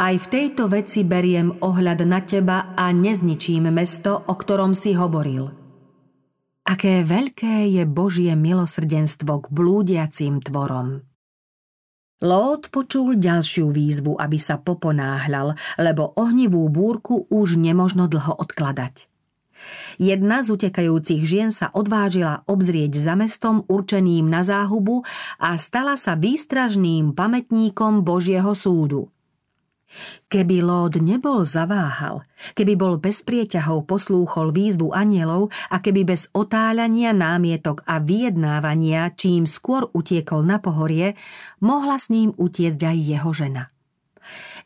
Aj 0.00 0.14
v 0.16 0.26
tejto 0.26 0.66
veci 0.66 1.04
beriem 1.06 1.62
ohľad 1.62 2.02
na 2.08 2.24
teba 2.24 2.72
a 2.74 2.90
nezničím 2.90 3.68
mesto, 3.70 4.24
o 4.26 4.34
ktorom 4.34 4.72
si 4.72 4.96
hovoril. 4.96 5.52
Aké 6.62 7.04
veľké 7.04 7.68
je 7.68 7.84
Božie 7.84 8.32
milosrdenstvo 8.32 9.44
k 9.44 9.46
blúdiacim 9.50 10.40
tvorom. 10.40 11.04
Lót 12.22 12.70
počul 12.70 13.18
ďalšiu 13.18 13.74
výzvu, 13.74 14.14
aby 14.14 14.38
sa 14.38 14.56
poponáhľal, 14.62 15.58
lebo 15.82 16.14
ohnivú 16.14 16.64
búrku 16.70 17.26
už 17.28 17.58
nemožno 17.58 18.06
dlho 18.06 18.38
odkladať. 18.38 19.11
Jedna 20.00 20.42
z 20.42 20.54
utekajúcich 20.54 21.22
žien 21.24 21.50
sa 21.50 21.70
odvážila 21.72 22.46
obzrieť 22.48 22.98
za 22.98 23.14
mestom 23.18 23.62
určeným 23.66 24.28
na 24.28 24.42
záhubu 24.42 25.04
a 25.38 25.56
stala 25.60 25.98
sa 26.00 26.16
výstražným 26.16 27.12
pamätníkom 27.12 28.06
Božieho 28.06 28.52
súdu. 28.56 29.12
Keby 30.32 30.64
Lód 30.64 31.04
nebol 31.04 31.44
zaváhal, 31.44 32.24
keby 32.56 32.80
bol 32.80 32.96
bez 32.96 33.20
prieťahov 33.20 33.84
poslúchol 33.84 34.48
výzvu 34.48 34.88
anielov 34.96 35.52
a 35.68 35.84
keby 35.84 36.08
bez 36.08 36.32
otáľania, 36.32 37.12
námietok 37.12 37.84
a 37.84 38.00
vyjednávania 38.00 39.12
čím 39.12 39.44
skôr 39.44 39.92
utiekol 39.92 40.48
na 40.48 40.56
pohorie, 40.64 41.12
mohla 41.60 42.00
s 42.00 42.08
ním 42.08 42.32
utiecť 42.32 42.80
aj 42.88 42.96
jeho 42.96 43.30
žena. 43.36 43.71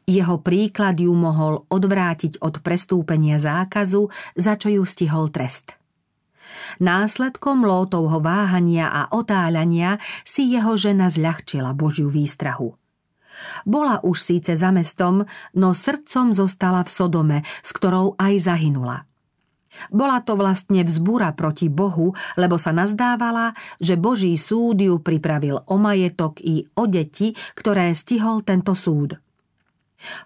Jeho 0.07 0.39
príklad 0.39 1.03
ju 1.03 1.11
mohol 1.11 1.67
odvrátiť 1.67 2.39
od 2.39 2.63
prestúpenia 2.63 3.43
zákazu, 3.43 4.07
za 4.39 4.55
čo 4.55 4.71
ju 4.71 4.87
stihol 4.87 5.35
trest. 5.35 5.75
Následkom 6.79 7.67
Lótovho 7.67 8.23
váhania 8.23 8.87
a 8.87 9.11
otáľania 9.11 9.99
si 10.23 10.47
jeho 10.55 10.79
žena 10.79 11.11
zľahčila 11.11 11.75
Božiu 11.75 12.07
výstrahu. 12.07 12.79
Bola 13.67 13.99
už 14.07 14.17
síce 14.23 14.55
za 14.55 14.71
mestom, 14.71 15.27
no 15.59 15.75
srdcom 15.75 16.31
zostala 16.31 16.87
v 16.87 16.91
Sodome, 16.91 17.39
s 17.43 17.75
ktorou 17.75 18.15
aj 18.17 18.47
zahynula. 18.47 19.05
Bola 19.91 20.25
to 20.25 20.39
vlastne 20.39 20.87
vzbúra 20.87 21.37
proti 21.37 21.69
Bohu, 21.69 22.15
lebo 22.39 22.57
sa 22.57 22.73
nazdávala, 22.73 23.53
že 23.77 23.99
Boží 24.01 24.33
súd 24.39 24.81
ju 24.81 25.03
pripravil 25.03 25.61
o 25.67 25.77
majetok 25.77 26.41
i 26.41 26.65
o 26.79 26.89
deti, 26.89 27.37
ktoré 27.59 27.93
stihol 27.93 28.41
tento 28.41 28.73
súd. 28.73 29.26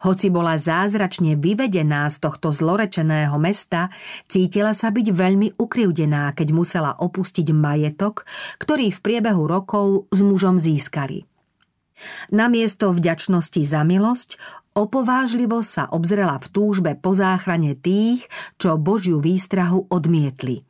Hoci 0.02 0.34
bola 0.34 0.58
zázračne 0.58 1.38
vyvedená 1.38 2.10
z 2.10 2.16
tohto 2.18 2.50
zlorečeného 2.50 3.38
mesta, 3.38 3.88
cítila 4.26 4.74
sa 4.74 4.90
byť 4.90 5.06
veľmi 5.14 5.48
ukrivdená, 5.56 6.34
keď 6.34 6.48
musela 6.50 6.92
opustiť 6.98 7.54
majetok, 7.54 8.26
ktorý 8.58 8.90
v 8.90 8.98
priebehu 8.98 9.46
rokov 9.46 10.10
s 10.10 10.20
mužom 10.26 10.58
získali. 10.58 11.24
Namiesto 12.32 12.90
vďačnosti 12.90 13.60
za 13.60 13.84
milosť, 13.84 14.40
opovážlivo 14.72 15.60
sa 15.60 15.86
obzrela 15.92 16.40
v 16.40 16.46
túžbe 16.48 16.90
po 16.96 17.12
záchrane 17.12 17.76
tých, 17.76 18.24
čo 18.56 18.80
Božiu 18.80 19.20
výstrahu 19.20 19.86
odmietli. 19.92 20.64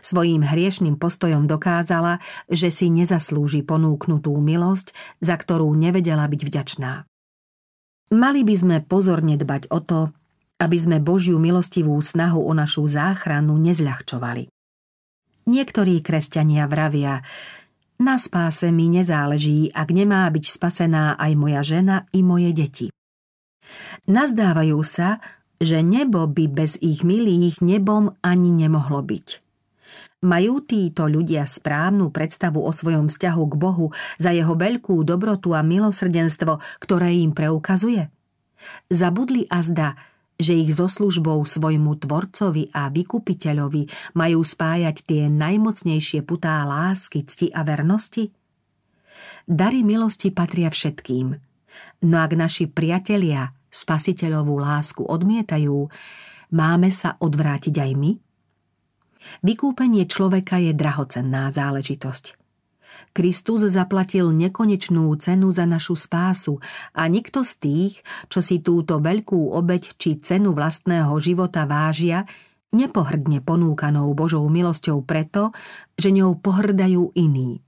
Svojím 0.00 0.44
hriešným 0.44 0.96
postojom 0.96 1.44
dokázala, 1.44 2.20
že 2.48 2.72
si 2.72 2.88
nezaslúži 2.88 3.60
ponúknutú 3.64 4.32
milosť, 4.36 4.96
za 5.20 5.36
ktorú 5.36 5.72
nevedela 5.76 6.24
byť 6.24 6.40
vďačná. 6.40 7.04
Mali 8.12 8.44
by 8.44 8.54
sme 8.54 8.76
pozorne 8.84 9.40
dbať 9.40 9.72
o 9.72 9.78
to, 9.80 10.00
aby 10.60 10.76
sme 10.76 10.96
Božiu 11.00 11.40
milostivú 11.40 11.96
snahu 11.98 12.40
o 12.44 12.52
našu 12.52 12.84
záchranu 12.84 13.56
nezľahčovali. 13.58 14.50
Niektorí 15.44 16.00
kresťania 16.00 16.64
vravia, 16.64 17.20
na 18.00 18.18
spáse 18.18 18.74
mi 18.74 18.90
nezáleží, 18.90 19.70
ak 19.70 19.88
nemá 19.94 20.26
byť 20.26 20.44
spasená 20.50 21.14
aj 21.14 21.32
moja 21.38 21.62
žena 21.62 21.96
i 22.10 22.26
moje 22.26 22.50
deti. 22.50 22.86
Nazdávajú 24.10 24.80
sa, 24.82 25.22
že 25.62 25.80
nebo 25.80 26.26
by 26.26 26.44
bez 26.50 26.74
ich 26.82 27.06
milých 27.06 27.62
nebom 27.62 28.12
ani 28.20 28.50
nemohlo 28.50 29.00
byť. 29.00 29.43
Majú 30.24 30.64
títo 30.64 31.04
ľudia 31.04 31.44
správnu 31.44 32.08
predstavu 32.08 32.64
o 32.64 32.72
svojom 32.72 33.12
vzťahu 33.12 33.44
k 33.44 33.54
Bohu 33.60 33.92
za 34.16 34.32
jeho 34.32 34.56
veľkú 34.56 35.04
dobrotu 35.04 35.52
a 35.52 35.60
milosrdenstvo, 35.60 36.64
ktoré 36.80 37.12
im 37.12 37.36
preukazuje? 37.36 38.08
Zabudli 38.88 39.44
azda, 39.52 39.92
že 40.40 40.56
ich 40.56 40.72
so 40.72 40.88
službou 40.88 41.44
svojmu 41.44 42.00
tvorcovi 42.00 42.72
a 42.72 42.88
vykupiteľovi 42.88 44.16
majú 44.16 44.40
spájať 44.40 44.96
tie 45.04 45.22
najmocnejšie 45.28 46.24
putá 46.24 46.64
lásky, 46.64 47.22
cti 47.28 47.52
a 47.52 47.60
vernosti? 47.60 48.32
Dary 49.44 49.84
milosti 49.84 50.32
patria 50.32 50.72
všetkým. 50.72 51.36
No 52.08 52.16
ak 52.16 52.32
naši 52.32 52.64
priatelia 52.64 53.52
spasiteľovú 53.68 54.56
lásku 54.56 55.04
odmietajú, 55.04 55.90
máme 56.56 56.88
sa 56.88 57.20
odvrátiť 57.20 57.76
aj 57.76 57.92
my? 57.92 58.23
Vykúpenie 59.42 60.08
človeka 60.08 60.60
je 60.60 60.72
drahocenná 60.72 61.50
záležitosť. 61.52 62.38
Kristus 63.14 63.66
zaplatil 63.66 64.30
nekonečnú 64.34 65.10
cenu 65.18 65.50
za 65.50 65.66
našu 65.66 65.98
spásu 65.98 66.58
a 66.94 67.06
nikto 67.06 67.42
z 67.42 67.52
tých, 67.58 67.94
čo 68.30 68.42
si 68.42 68.62
túto 68.62 68.98
veľkú 68.98 69.54
obeď 69.54 69.98
či 69.98 70.18
cenu 70.18 70.54
vlastného 70.54 71.14
života 71.18 71.66
vážia, 71.66 72.26
nepohrdne 72.74 73.38
ponúkanou 73.38 74.10
Božou 74.18 74.46
milosťou 74.50 75.06
preto, 75.06 75.54
že 75.94 76.10
ňou 76.10 76.38
pohrdajú 76.42 77.14
iní. 77.14 77.62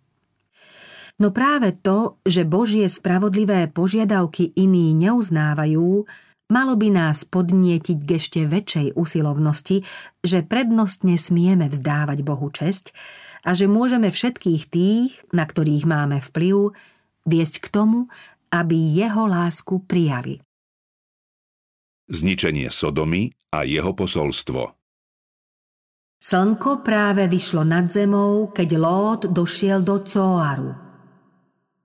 No 1.16 1.32
práve 1.32 1.72
to, 1.72 2.20
že 2.28 2.44
Božie 2.44 2.84
spravodlivé 2.92 3.72
požiadavky 3.72 4.52
iní 4.52 4.92
neuznávajú, 4.92 6.04
Malo 6.46 6.78
by 6.78 6.94
nás 6.94 7.26
podnietiť 7.26 7.98
k 8.06 8.10
ešte 8.22 8.40
väčšej 8.46 8.94
usilovnosti, 8.94 9.82
že 10.22 10.46
prednostne 10.46 11.18
smieme 11.18 11.66
vzdávať 11.66 12.22
Bohu 12.22 12.46
česť 12.54 12.94
a 13.42 13.50
že 13.50 13.66
môžeme 13.66 14.14
všetkých 14.14 14.62
tých, 14.70 15.10
na 15.34 15.42
ktorých 15.42 15.90
máme 15.90 16.22
vplyv, 16.22 16.70
viesť 17.26 17.66
k 17.66 17.66
tomu, 17.74 18.06
aby 18.54 18.78
jeho 18.78 19.26
lásku 19.26 19.82
prijali. 19.90 20.38
Zničenie 22.06 22.70
Sodomy 22.70 23.34
a 23.50 23.66
jeho 23.66 23.90
posolstvo 23.90 24.78
Slnko 26.22 26.86
práve 26.86 27.26
vyšlo 27.26 27.66
nad 27.66 27.90
zemou, 27.90 28.54
keď 28.54 28.68
Lót 28.78 29.22
došiel 29.34 29.82
do 29.82 29.98
Coaru. 30.06 30.85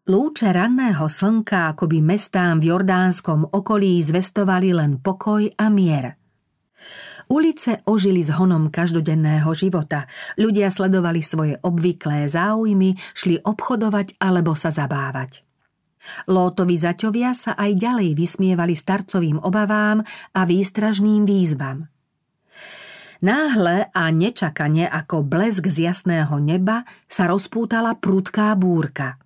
Lúče 0.10 0.50
ranného 0.50 1.06
slnka 1.06 1.78
akoby 1.78 2.02
mestám 2.02 2.58
v 2.58 2.74
jordánskom 2.74 3.54
okolí 3.54 4.02
zvestovali 4.02 4.74
len 4.74 4.98
pokoj 4.98 5.46
a 5.46 5.70
mier. 5.70 6.18
Ulice 7.30 7.86
ožili 7.86 8.26
s 8.26 8.34
honom 8.34 8.74
každodenného 8.74 9.46
života. 9.54 10.10
Ľudia 10.42 10.74
sledovali 10.74 11.22
svoje 11.22 11.54
obvyklé 11.62 12.26
záujmy, 12.26 12.98
šli 13.14 13.46
obchodovať 13.46 14.18
alebo 14.18 14.58
sa 14.58 14.74
zabávať. 14.74 15.46
Lótovi 16.26 16.82
zaťovia 16.82 17.38
sa 17.38 17.54
aj 17.54 17.78
ďalej 17.78 18.18
vysmievali 18.18 18.74
starcovým 18.74 19.38
obavám 19.38 20.02
a 20.34 20.42
výstražným 20.50 21.30
výzvam. 21.30 21.86
Náhle 23.22 23.94
a 23.94 24.10
nečakane 24.10 24.90
ako 24.90 25.22
blesk 25.22 25.70
z 25.70 25.94
jasného 25.94 26.42
neba 26.42 26.90
sa 27.06 27.30
rozpútala 27.30 27.94
prudká 28.02 28.58
búrka– 28.58 29.14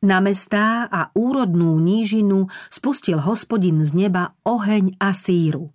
na 0.00 0.24
mestá 0.24 0.88
a 0.88 1.12
úrodnú 1.12 1.76
nížinu 1.80 2.48
spustil 2.72 3.20
hospodin 3.20 3.84
z 3.84 3.92
neba 4.08 4.32
oheň 4.48 4.96
a 4.96 5.12
síru. 5.12 5.72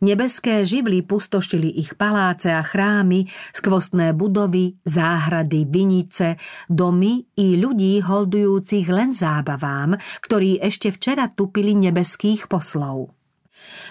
Nebeské 0.00 0.64
živly 0.64 1.04
pustošili 1.04 1.68
ich 1.68 1.92
paláce 2.00 2.48
a 2.48 2.64
chrámy, 2.64 3.28
skvostné 3.52 4.16
budovy, 4.16 4.80
záhrady, 4.80 5.68
vinice, 5.68 6.40
domy 6.72 7.28
i 7.36 7.60
ľudí 7.60 8.00
holdujúcich 8.00 8.88
len 8.88 9.12
zábavám, 9.12 10.00
ktorí 10.24 10.56
ešte 10.64 10.88
včera 10.88 11.28
tupili 11.28 11.76
nebeských 11.76 12.48
poslov. 12.48 13.12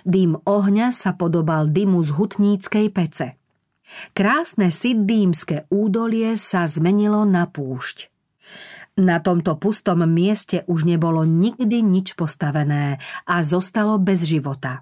Dým 0.02 0.34
ohňa 0.50 0.90
sa 0.90 1.14
podobal 1.14 1.70
dymu 1.70 2.02
z 2.02 2.10
hutníckej 2.10 2.88
pece. 2.90 3.28
Krásne 4.18 4.74
siddímske 4.74 5.70
údolie 5.70 6.36
sa 6.36 6.66
zmenilo 6.66 7.24
na 7.24 7.46
púšť. 7.48 8.17
Na 8.98 9.22
tomto 9.22 9.54
pustom 9.62 10.02
mieste 10.10 10.66
už 10.66 10.90
nebolo 10.90 11.22
nikdy 11.22 11.86
nič 11.86 12.18
postavené 12.18 12.98
a 13.30 13.46
zostalo 13.46 14.02
bez 14.02 14.26
života. 14.26 14.82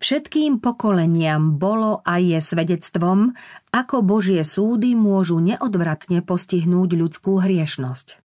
Všetkým 0.00 0.56
pokoleniam 0.64 1.60
bolo 1.60 2.00
a 2.00 2.16
je 2.16 2.40
svedectvom, 2.40 3.36
ako 3.76 4.00
Božie 4.00 4.40
súdy 4.40 4.96
môžu 4.96 5.36
neodvratne 5.36 6.24
postihnúť 6.24 6.96
ľudskú 6.96 7.44
hriešnosť. 7.44 8.24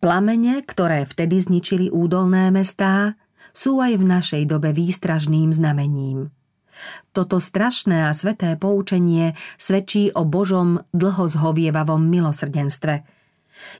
Plamene, 0.00 0.60
ktoré 0.60 1.08
vtedy 1.08 1.40
zničili 1.40 1.88
údolné 1.88 2.52
mestá, 2.52 3.16
sú 3.56 3.80
aj 3.80 3.96
v 3.96 4.04
našej 4.04 4.42
dobe 4.44 4.76
výstražným 4.76 5.56
znamením. 5.56 6.28
Toto 7.16 7.40
strašné 7.40 8.08
a 8.08 8.12
sveté 8.12 8.56
poučenie 8.60 9.36
svedčí 9.56 10.12
o 10.12 10.28
Božom 10.28 10.84
dlho 10.92 11.24
zhovievavom 11.32 12.04
milosrdenstve– 12.04 12.94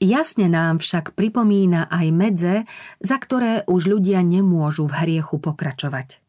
Jasne 0.01 0.51
nám 0.51 0.81
však 0.81 1.15
pripomína 1.15 1.87
aj 1.87 2.07
medze, 2.11 2.55
za 2.99 3.17
ktoré 3.17 3.63
už 3.65 3.87
ľudia 3.87 4.19
nemôžu 4.21 4.89
v 4.89 4.97
hriechu 5.05 5.39
pokračovať. 5.39 6.19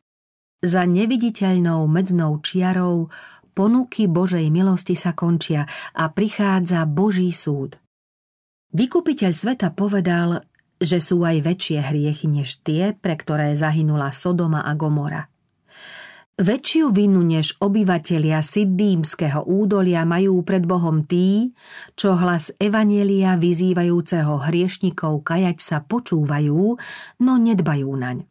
Za 0.62 0.86
neviditeľnou 0.86 1.90
medznou 1.90 2.38
čiarou 2.38 3.10
ponuky 3.52 4.06
Božej 4.06 4.46
milosti 4.48 4.94
sa 4.94 5.12
končia 5.12 5.66
a 5.92 6.06
prichádza 6.08 6.86
Boží 6.86 7.34
súd. 7.34 7.76
Vykupiteľ 8.72 9.32
sveta 9.34 9.68
povedal, 9.74 10.40
že 10.80 11.02
sú 11.02 11.22
aj 11.22 11.44
väčšie 11.44 11.78
hriechy 11.82 12.26
než 12.30 12.62
tie, 12.64 12.96
pre 12.96 13.14
ktoré 13.18 13.54
zahynula 13.54 14.10
Sodoma 14.10 14.64
a 14.64 14.72
Gomora. 14.72 15.31
Väčšiu 16.40 16.96
vinu 16.96 17.20
než 17.20 17.60
obyvatelia 17.60 18.40
Siddímskeho 18.40 19.44
údolia 19.44 20.08
majú 20.08 20.40
pred 20.40 20.64
Bohom 20.64 21.04
tí, 21.04 21.52
čo 21.92 22.16
hlas 22.16 22.48
Evanielia 22.56 23.36
vyzývajúceho 23.36 24.40
hriešnikov 24.48 25.28
kajať 25.28 25.58
sa 25.60 25.84
počúvajú, 25.84 26.80
no 27.20 27.32
nedbajú 27.36 27.90
naň. 27.92 28.24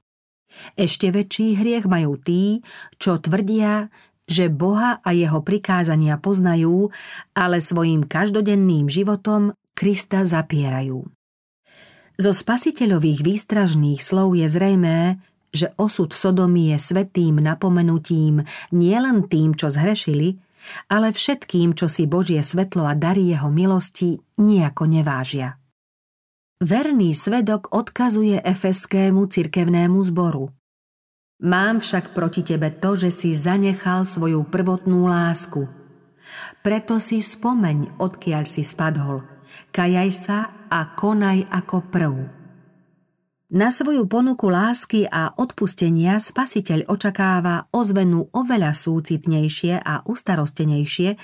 Ešte 0.73 1.13
väčší 1.13 1.61
hriech 1.61 1.85
majú 1.85 2.17
tí, 2.17 2.65
čo 2.97 3.21
tvrdia, 3.21 3.93
že 4.25 4.49
Boha 4.49 4.97
a 5.05 5.13
jeho 5.13 5.45
prikázania 5.45 6.17
poznajú, 6.17 6.89
ale 7.37 7.61
svojim 7.61 8.01
každodenným 8.01 8.89
životom 8.89 9.53
Krista 9.77 10.25
zapierajú. 10.25 11.05
Zo 12.21 12.31
spasiteľových 12.33 13.23
výstražných 13.23 14.01
slov 14.01 14.37
je 14.37 14.47
zrejmé, 14.49 15.21
že 15.51 15.75
osud 15.75 16.15
Sodomy 16.15 16.71
je 16.75 16.77
svetým 16.79 17.37
napomenutím 17.39 18.43
nielen 18.71 19.27
tým, 19.27 19.53
čo 19.53 19.67
zhrešili, 19.67 20.39
ale 20.87 21.11
všetkým, 21.11 21.75
čo 21.75 21.91
si 21.91 22.07
Božie 22.07 22.39
svetlo 22.39 22.87
a 22.87 22.95
dary 22.95 23.35
jeho 23.35 23.51
milosti 23.51 24.17
nejako 24.39 24.83
nevážia. 24.87 25.59
Verný 26.61 27.17
svedok 27.17 27.73
odkazuje 27.73 28.37
efeskému 28.37 29.25
cirkevnému 29.25 29.97
zboru. 30.13 30.53
Mám 31.41 31.81
však 31.81 32.13
proti 32.13 32.45
tebe 32.45 32.69
to, 32.69 32.93
že 32.93 33.09
si 33.09 33.33
zanechal 33.33 34.05
svoju 34.05 34.45
prvotnú 34.45 35.09
lásku. 35.09 35.65
Preto 36.61 37.01
si 37.01 37.17
spomeň, 37.17 37.97
odkiaľ 37.97 38.43
si 38.45 38.61
spadol. 38.61 39.25
Kajaj 39.73 40.09
sa 40.13 40.53
a 40.69 40.93
konaj 40.93 41.49
ako 41.49 41.77
prv. 41.89 42.40
Na 43.51 43.67
svoju 43.67 44.07
ponuku 44.07 44.47
lásky 44.47 45.03
a 45.11 45.35
odpustenia 45.35 46.23
spasiteľ 46.23 46.87
očakáva 46.87 47.67
ozvenu 47.75 48.31
oveľa 48.31 48.71
súcitnejšie 48.71 49.75
a 49.75 50.07
ustarostenejšie, 50.07 51.19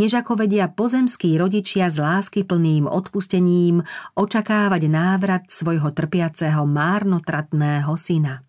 než 0.00 0.10
ako 0.16 0.40
vedia 0.40 0.72
pozemskí 0.72 1.36
rodičia 1.36 1.92
s 1.92 2.00
lásky 2.00 2.48
plným 2.48 2.88
odpustením 2.88 3.84
očakávať 4.16 4.82
návrat 4.88 5.52
svojho 5.52 5.92
trpiaceho 5.92 6.64
márnotratného 6.64 7.92
syna. 8.00 8.40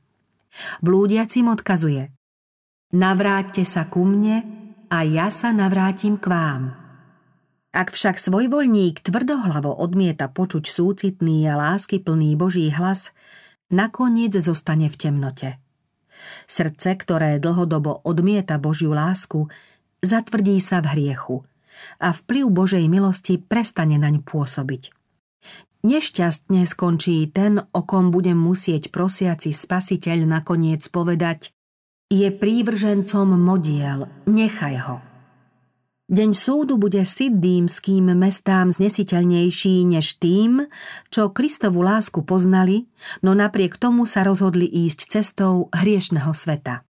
Blúdiacim 0.80 1.52
odkazuje 1.52 2.16
Navráťte 2.96 3.68
sa 3.68 3.84
ku 3.92 4.08
mne 4.08 4.48
a 4.88 5.04
ja 5.04 5.28
sa 5.28 5.52
navrátim 5.52 6.16
k 6.16 6.24
vám– 6.24 6.64
ak 7.70 7.94
však 7.94 8.18
svojvoľník 8.18 9.06
tvrdohlavo 9.06 9.70
odmieta 9.70 10.26
počuť 10.28 10.66
súcitný 10.66 11.46
a 11.46 11.58
láskyplný 11.58 12.34
Boží 12.34 12.70
hlas, 12.74 13.14
nakoniec 13.70 14.34
zostane 14.38 14.90
v 14.90 14.96
temnote. 14.98 15.50
Srdce, 16.50 16.98
ktoré 17.00 17.40
dlhodobo 17.40 18.02
odmieta 18.04 18.58
Božiu 18.58 18.92
lásku, 18.92 19.48
zatvrdí 20.02 20.58
sa 20.60 20.82
v 20.82 20.88
hriechu 20.98 21.46
a 22.02 22.12
vplyv 22.12 22.46
Božej 22.52 22.86
milosti 22.92 23.40
prestane 23.40 23.96
naň 23.96 24.26
pôsobiť. 24.26 24.92
Nešťastne 25.80 26.68
skončí 26.68 27.24
ten, 27.32 27.64
o 27.72 27.82
kom 27.88 28.12
bude 28.12 28.36
musieť 28.36 28.92
prosiaci 28.92 29.56
spasiteľ 29.56 30.28
nakoniec 30.28 30.84
povedať 30.92 31.56
je 32.10 32.28
prívržencom 32.34 33.38
modiel, 33.38 34.10
nechaj 34.26 34.76
ho. 34.82 35.09
Deň 36.10 36.34
súdu 36.34 36.82
bude 36.82 37.06
siddímským 37.06 38.18
mestám 38.18 38.74
znesiteľnejší 38.74 39.86
než 39.94 40.18
tým, 40.18 40.66
čo 41.14 41.30
Kristovu 41.30 41.86
lásku 41.86 42.26
poznali, 42.26 42.90
no 43.22 43.38
napriek 43.38 43.78
tomu 43.78 44.10
sa 44.10 44.26
rozhodli 44.26 44.66
ísť 44.66 45.06
cestou 45.06 45.70
hriešného 45.70 46.34
sveta. 46.34 46.82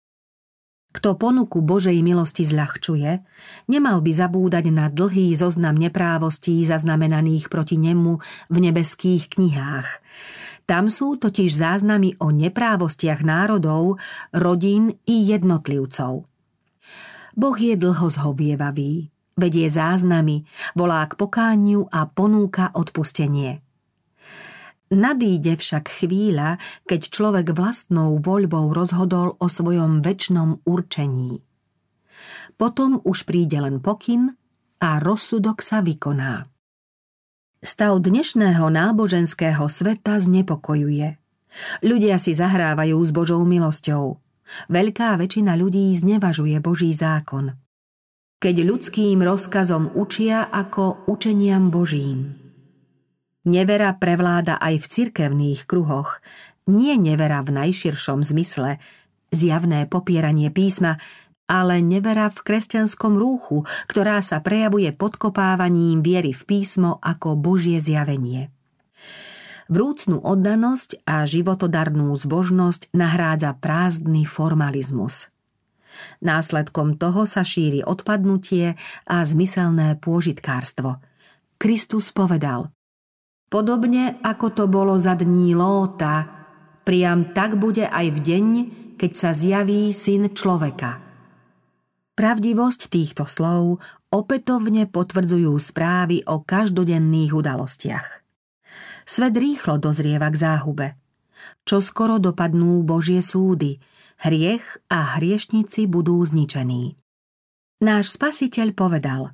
Kto 0.96 1.20
ponuku 1.20 1.60
Božej 1.60 2.00
milosti 2.00 2.48
zľahčuje, 2.48 3.20
nemal 3.68 4.00
by 4.00 4.12
zabúdať 4.16 4.72
na 4.72 4.88
dlhý 4.88 5.36
zoznam 5.36 5.76
neprávostí 5.76 6.64
zaznamenaných 6.64 7.52
proti 7.52 7.76
nemu 7.76 8.24
v 8.48 8.58
nebeských 8.72 9.36
knihách. 9.36 10.00
Tam 10.64 10.88
sú 10.88 11.20
totiž 11.20 11.60
záznamy 11.60 12.16
o 12.24 12.32
neprávostiach 12.32 13.20
národov, 13.28 14.00
rodín 14.32 14.96
i 15.04 15.28
jednotlivcov. 15.28 16.24
Boh 17.38 17.58
je 17.58 17.78
dlho 17.78 18.08
zhovievavý, 18.10 19.10
vedie 19.40 19.68
záznamy, 19.72 20.44
volá 20.76 21.06
k 21.08 21.16
pokániu 21.16 21.88
a 21.90 22.06
ponúka 22.10 22.74
odpustenie. 22.76 23.64
Nadíde 24.90 25.54
však 25.54 25.86
chvíľa, 26.02 26.58
keď 26.90 27.14
človek 27.14 27.54
vlastnou 27.54 28.18
voľbou 28.18 28.74
rozhodol 28.74 29.38
o 29.38 29.46
svojom 29.46 30.02
väčšnom 30.02 30.66
určení. 30.66 31.46
Potom 32.58 32.98
už 33.06 33.30
príde 33.30 33.62
len 33.62 33.80
pokyn 33.80 34.34
a 34.82 34.98
rozsudok 34.98 35.62
sa 35.62 35.86
vykoná. 35.86 36.50
Stav 37.62 38.02
dnešného 38.02 38.66
náboženského 38.66 39.70
sveta 39.70 40.18
znepokojuje. 40.18 41.22
Ľudia 41.86 42.18
si 42.18 42.34
zahrávajú 42.34 42.98
s 42.98 43.12
Božou 43.14 43.46
milosťou– 43.46 44.18
Veľká 44.70 45.16
väčšina 45.20 45.56
ľudí 45.56 45.94
znevažuje 45.96 46.58
Boží 46.60 46.92
zákon. 46.94 47.54
Keď 48.40 48.56
ľudským 48.64 49.20
rozkazom 49.20 49.94
učia 50.00 50.48
ako 50.48 51.10
učeniam 51.12 51.68
Božím. 51.68 52.40
Nevera 53.44 53.96
prevláda 53.96 54.60
aj 54.60 54.80
v 54.80 54.86
cirkevných 54.88 55.68
kruhoch, 55.68 56.24
nie 56.70 56.96
nevera 56.96 57.42
v 57.42 57.56
najširšom 57.66 58.22
zmysle, 58.22 58.78
zjavné 59.34 59.90
popieranie 59.90 60.54
písma, 60.54 61.02
ale 61.50 61.82
nevera 61.82 62.30
v 62.30 62.46
kresťanskom 62.46 63.18
rúchu, 63.18 63.66
ktorá 63.90 64.22
sa 64.22 64.38
prejavuje 64.46 64.94
podkopávaním 64.94 66.06
viery 66.06 66.30
v 66.30 66.44
písmo 66.46 67.02
ako 67.02 67.34
Božie 67.34 67.82
zjavenie. 67.82 68.54
Vrúcnú 69.70 70.18
oddanosť 70.20 71.06
a 71.06 71.30
životodarnú 71.30 72.10
zbožnosť 72.18 72.90
nahrádza 72.92 73.54
prázdny 73.54 74.26
formalizmus. 74.26 75.30
Následkom 76.26 76.98
toho 76.98 77.30
sa 77.30 77.46
šíri 77.46 77.86
odpadnutie 77.86 78.74
a 79.06 79.22
zmyselné 79.22 80.02
pôžitkárstvo. 80.02 80.98
Kristus 81.62 82.10
povedal 82.10 82.74
Podobne 83.54 84.18
ako 84.26 84.48
to 84.54 84.66
bolo 84.66 84.98
za 84.98 85.14
dní 85.14 85.54
Lóta, 85.54 86.26
priam 86.82 87.30
tak 87.34 87.62
bude 87.62 87.86
aj 87.86 88.08
v 88.10 88.20
deň, 88.20 88.48
keď 88.98 89.12
sa 89.14 89.32
zjaví 89.38 89.94
syn 89.94 90.34
človeka– 90.34 90.98
Pravdivosť 92.20 92.92
týchto 92.92 93.24
slov 93.24 93.80
opätovne 94.12 94.92
potvrdzujú 94.92 95.56
správy 95.56 96.20
o 96.28 96.44
každodenných 96.44 97.32
udalostiach. 97.32 98.19
Svet 99.10 99.34
rýchlo 99.34 99.82
dozrieva 99.82 100.30
k 100.30 100.38
záhube. 100.38 100.88
Čo 101.66 101.82
skoro 101.82 102.22
dopadnú 102.22 102.86
Božie 102.86 103.26
súdy, 103.26 103.82
hriech 104.22 104.86
a 104.86 105.18
hriešnici 105.18 105.90
budú 105.90 106.22
zničení. 106.22 106.94
Náš 107.82 108.14
spasiteľ 108.14 108.68
povedal 108.78 109.34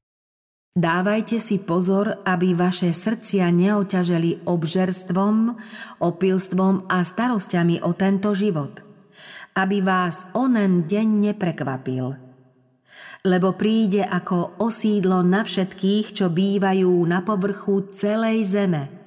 Dávajte 0.79 1.43
si 1.43 1.59
pozor, 1.59 2.23
aby 2.23 2.55
vaše 2.55 2.95
srdcia 2.95 3.51
neoťaželi 3.51 4.47
obžerstvom, 4.47 5.59
opilstvom 5.99 6.87
a 6.87 7.03
starosťami 7.03 7.83
o 7.83 7.91
tento 7.99 8.31
život, 8.31 8.79
aby 9.59 9.83
vás 9.83 10.23
onen 10.31 10.87
deň 10.87 11.07
neprekvapil– 11.31 12.05
lebo 13.25 13.57
príde 13.57 14.05
ako 14.05 14.61
osídlo 14.61 15.25
na 15.25 15.41
všetkých, 15.41 16.13
čo 16.13 16.29
bývajú 16.29 16.93
na 17.09 17.25
povrchu 17.25 17.89
celej 17.97 18.45
zeme. 18.53 19.04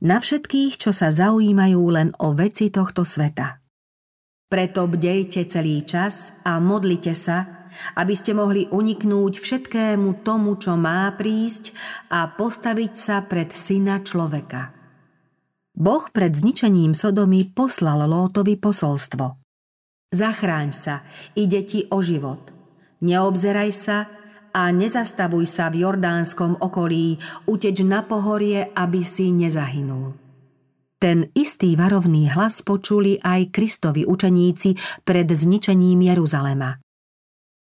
Na 0.00 0.16
všetkých, 0.16 0.80
čo 0.80 0.90
sa 0.96 1.12
zaujímajú 1.12 1.82
len 1.92 2.08
o 2.24 2.32
veci 2.32 2.72
tohto 2.72 3.04
sveta. 3.04 3.60
Preto 4.50 4.88
bdejte 4.88 5.46
celý 5.46 5.84
čas 5.84 6.32
a 6.42 6.56
modlite 6.58 7.12
sa, 7.12 7.68
aby 7.94 8.16
ste 8.16 8.34
mohli 8.34 8.66
uniknúť 8.66 9.38
všetkému 9.38 10.26
tomu, 10.26 10.58
čo 10.58 10.74
má 10.74 11.06
prísť 11.14 11.76
a 12.10 12.26
postaviť 12.32 12.92
sa 12.96 13.22
pred 13.22 13.52
syna 13.54 14.02
človeka. 14.02 14.74
Boh 15.76 16.08
pred 16.10 16.34
zničením 16.34 16.96
Sodomy 16.96 17.46
poslal 17.46 18.10
Lótovi 18.10 18.58
posolstvo. 18.58 19.38
Zachráň 20.10 20.68
sa, 20.74 21.06
ide 21.38 21.62
ti 21.62 21.86
o 21.92 22.02
život– 22.02 22.42
Neobzeraj 23.00 23.70
sa 23.72 24.12
a 24.50 24.70
nezastavuj 24.74 25.46
sa 25.46 25.70
v 25.70 25.86
jordánskom 25.86 26.58
okolí, 26.58 27.18
uteč 27.46 27.82
na 27.86 28.02
pohorie, 28.02 28.70
aby 28.74 29.00
si 29.02 29.30
nezahynul. 29.30 30.14
Ten 31.00 31.32
istý 31.32 31.80
varovný 31.80 32.28
hlas 32.28 32.60
počuli 32.60 33.16
aj 33.16 33.48
Kristovi 33.48 34.04
učeníci 34.04 35.02
pred 35.02 35.24
zničením 35.24 36.04
Jeruzalema. 36.12 36.76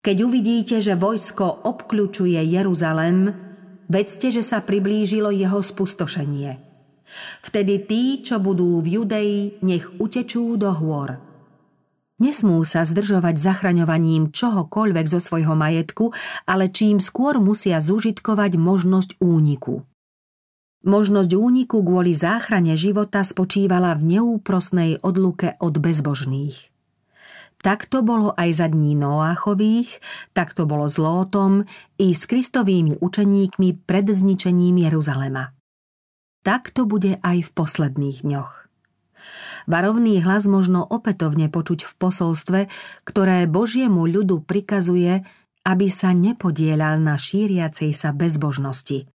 Keď 0.01 0.17
uvidíte, 0.27 0.83
že 0.83 0.99
vojsko 0.99 1.69
obkľúčuje 1.69 2.41
Jeruzalem, 2.43 3.31
vedzte, 3.87 4.35
že 4.35 4.43
sa 4.43 4.65
priblížilo 4.65 5.31
jeho 5.31 5.63
spustošenie. 5.63 6.59
Vtedy 7.45 7.75
tí, 7.87 8.03
čo 8.25 8.43
budú 8.43 8.83
v 8.83 8.99
Judei, 8.99 9.35
nech 9.63 9.87
utečú 10.03 10.59
do 10.59 10.75
hôr– 10.75 11.15
Nesmú 12.21 12.61
sa 12.69 12.85
zdržovať 12.85 13.41
zachraňovaním 13.41 14.29
čohokoľvek 14.29 15.07
zo 15.09 15.25
svojho 15.25 15.57
majetku, 15.57 16.13
ale 16.45 16.69
čím 16.69 17.01
skôr 17.01 17.41
musia 17.41 17.81
zužitkovať 17.81 18.61
možnosť 18.61 19.17
úniku. 19.25 19.89
Možnosť 20.85 21.33
úniku 21.33 21.81
kvôli 21.81 22.13
záchrane 22.13 22.77
života 22.77 23.25
spočívala 23.25 23.97
v 23.97 24.21
neúprosnej 24.21 25.01
odluke 25.01 25.57
od 25.65 25.81
bezbožných. 25.81 26.73
Tak 27.61 27.89
to 27.93 28.01
bolo 28.01 28.33
aj 28.37 28.57
za 28.57 28.67
dní 28.73 28.97
Noáchových, 28.97 30.01
tak 30.33 30.57
to 30.57 30.65
bolo 30.65 30.89
s 30.89 30.97
Lótom 30.97 31.69
i 32.01 32.17
s 32.17 32.25
Kristovými 32.25 32.97
učeníkmi 33.01 33.85
pred 33.85 34.09
zničením 34.09 34.81
Jeruzalema. 34.89 35.53
Tak 36.41 36.73
to 36.73 36.89
bude 36.89 37.21
aj 37.21 37.45
v 37.45 37.51
posledných 37.53 38.25
dňoch. 38.25 38.70
Varovný 39.71 40.19
hlas 40.27 40.51
možno 40.51 40.83
opätovne 40.83 41.47
počuť 41.47 41.87
v 41.87 41.93
posolstve, 41.95 42.61
ktoré 43.07 43.47
Božiemu 43.47 44.03
ľudu 44.03 44.43
prikazuje, 44.43 45.23
aby 45.63 45.87
sa 45.87 46.11
nepodielal 46.11 46.99
na 46.99 47.15
šíriacej 47.15 47.95
sa 47.95 48.11
bezbožnosti. 48.11 49.07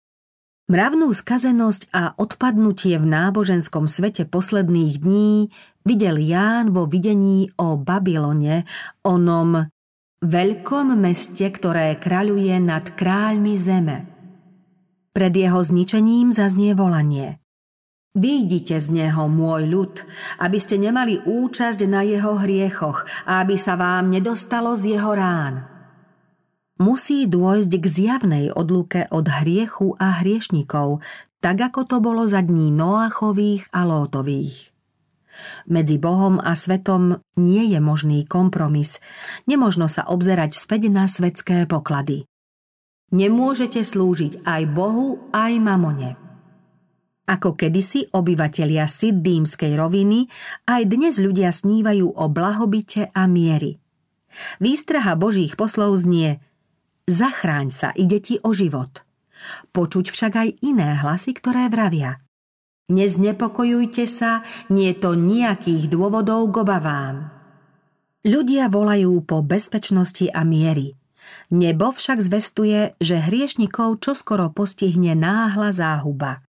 Mravnú 0.71 1.11
skazenosť 1.11 1.90
a 1.90 2.14
odpadnutie 2.14 3.03
v 3.03 3.05
náboženskom 3.05 3.90
svete 3.90 4.31
posledných 4.31 5.03
dní 5.03 5.51
videl 5.83 6.23
Ján 6.23 6.71
vo 6.71 6.87
videní 6.87 7.51
o 7.59 7.75
Babylone, 7.75 8.62
onom 9.03 9.69
veľkom 10.23 10.95
meste, 10.95 11.51
ktoré 11.51 11.99
kráľuje 11.99 12.62
nad 12.62 12.95
kráľmi 12.95 13.55
zeme. 13.59 14.07
Pred 15.11 15.35
jeho 15.35 15.61
zničením 15.67 16.31
zaznie 16.31 16.79
volanie– 16.79 17.43
Výjdite 18.14 18.79
z 18.79 18.94
neho, 18.94 19.27
môj 19.27 19.66
ľud, 19.66 19.94
aby 20.38 20.55
ste 20.62 20.79
nemali 20.79 21.18
účasť 21.27 21.83
na 21.90 22.07
jeho 22.07 22.38
hriechoch 22.38 23.03
a 23.27 23.42
aby 23.42 23.59
sa 23.59 23.74
vám 23.74 24.07
nedostalo 24.07 24.79
z 24.79 24.94
jeho 24.94 25.18
rán. 25.18 25.66
Musí 26.79 27.27
dôjsť 27.27 27.72
k 27.74 27.87
zjavnej 27.87 28.46
odluke 28.55 29.11
od 29.11 29.27
hriechu 29.27 29.98
a 29.98 30.22
hriešnikov, 30.22 31.03
tak 31.42 31.59
ako 31.59 31.90
to 31.90 31.96
bolo 31.98 32.22
za 32.31 32.46
dní 32.46 32.70
Noachových 32.70 33.66
a 33.74 33.83
Lótových. 33.83 34.70
Medzi 35.66 35.98
Bohom 35.98 36.38
a 36.38 36.55
svetom 36.55 37.18
nie 37.35 37.66
je 37.74 37.83
možný 37.83 38.22
kompromis, 38.22 39.03
nemožno 39.50 39.90
sa 39.90 40.07
obzerať 40.07 40.55
späť 40.55 40.87
na 40.87 41.11
svetské 41.11 41.66
poklady. 41.66 42.31
Nemôžete 43.11 43.83
slúžiť 43.83 44.46
aj 44.46 44.62
Bohu, 44.70 45.18
aj 45.35 45.53
mamone. 45.59 46.23
Ako 47.24 47.56
kedysi 47.56 48.12
obyvatelia 48.12 48.84
Siddímskej 48.84 49.80
roviny, 49.80 50.28
aj 50.68 50.82
dnes 50.84 51.16
ľudia 51.16 51.48
snívajú 51.48 52.12
o 52.12 52.24
blahobite 52.28 53.08
a 53.16 53.24
miery. 53.24 53.80
Výstraha 54.60 55.16
Božích 55.16 55.56
poslov 55.56 55.96
znie 55.96 56.37
Zachráň 57.08 57.72
sa, 57.72 57.88
ide 57.96 58.20
ti 58.20 58.37
o 58.44 58.52
život. 58.52 59.04
Počuť 59.72 60.08
však 60.08 60.32
aj 60.37 60.48
iné 60.64 60.96
hlasy, 61.00 61.37
ktoré 61.37 61.68
vravia. 61.72 62.20
Neznepokojujte 62.92 64.04
sa, 64.04 64.44
nie 64.68 64.92
to 64.92 65.16
nejakých 65.16 65.88
dôvodov 65.88 66.52
k 66.52 66.60
obavám. 66.60 67.16
Ľudia 68.24 68.68
volajú 68.68 69.20
po 69.24 69.40
bezpečnosti 69.40 70.28
a 70.32 70.44
miery. 70.44 70.96
Nebo 71.52 71.92
však 71.92 72.20
zvestuje, 72.20 72.96
že 73.00 73.16
hriešnikov 73.20 74.00
čoskoro 74.04 74.52
postihne 74.52 75.16
náhla 75.16 75.72
záhuba. 75.72 76.44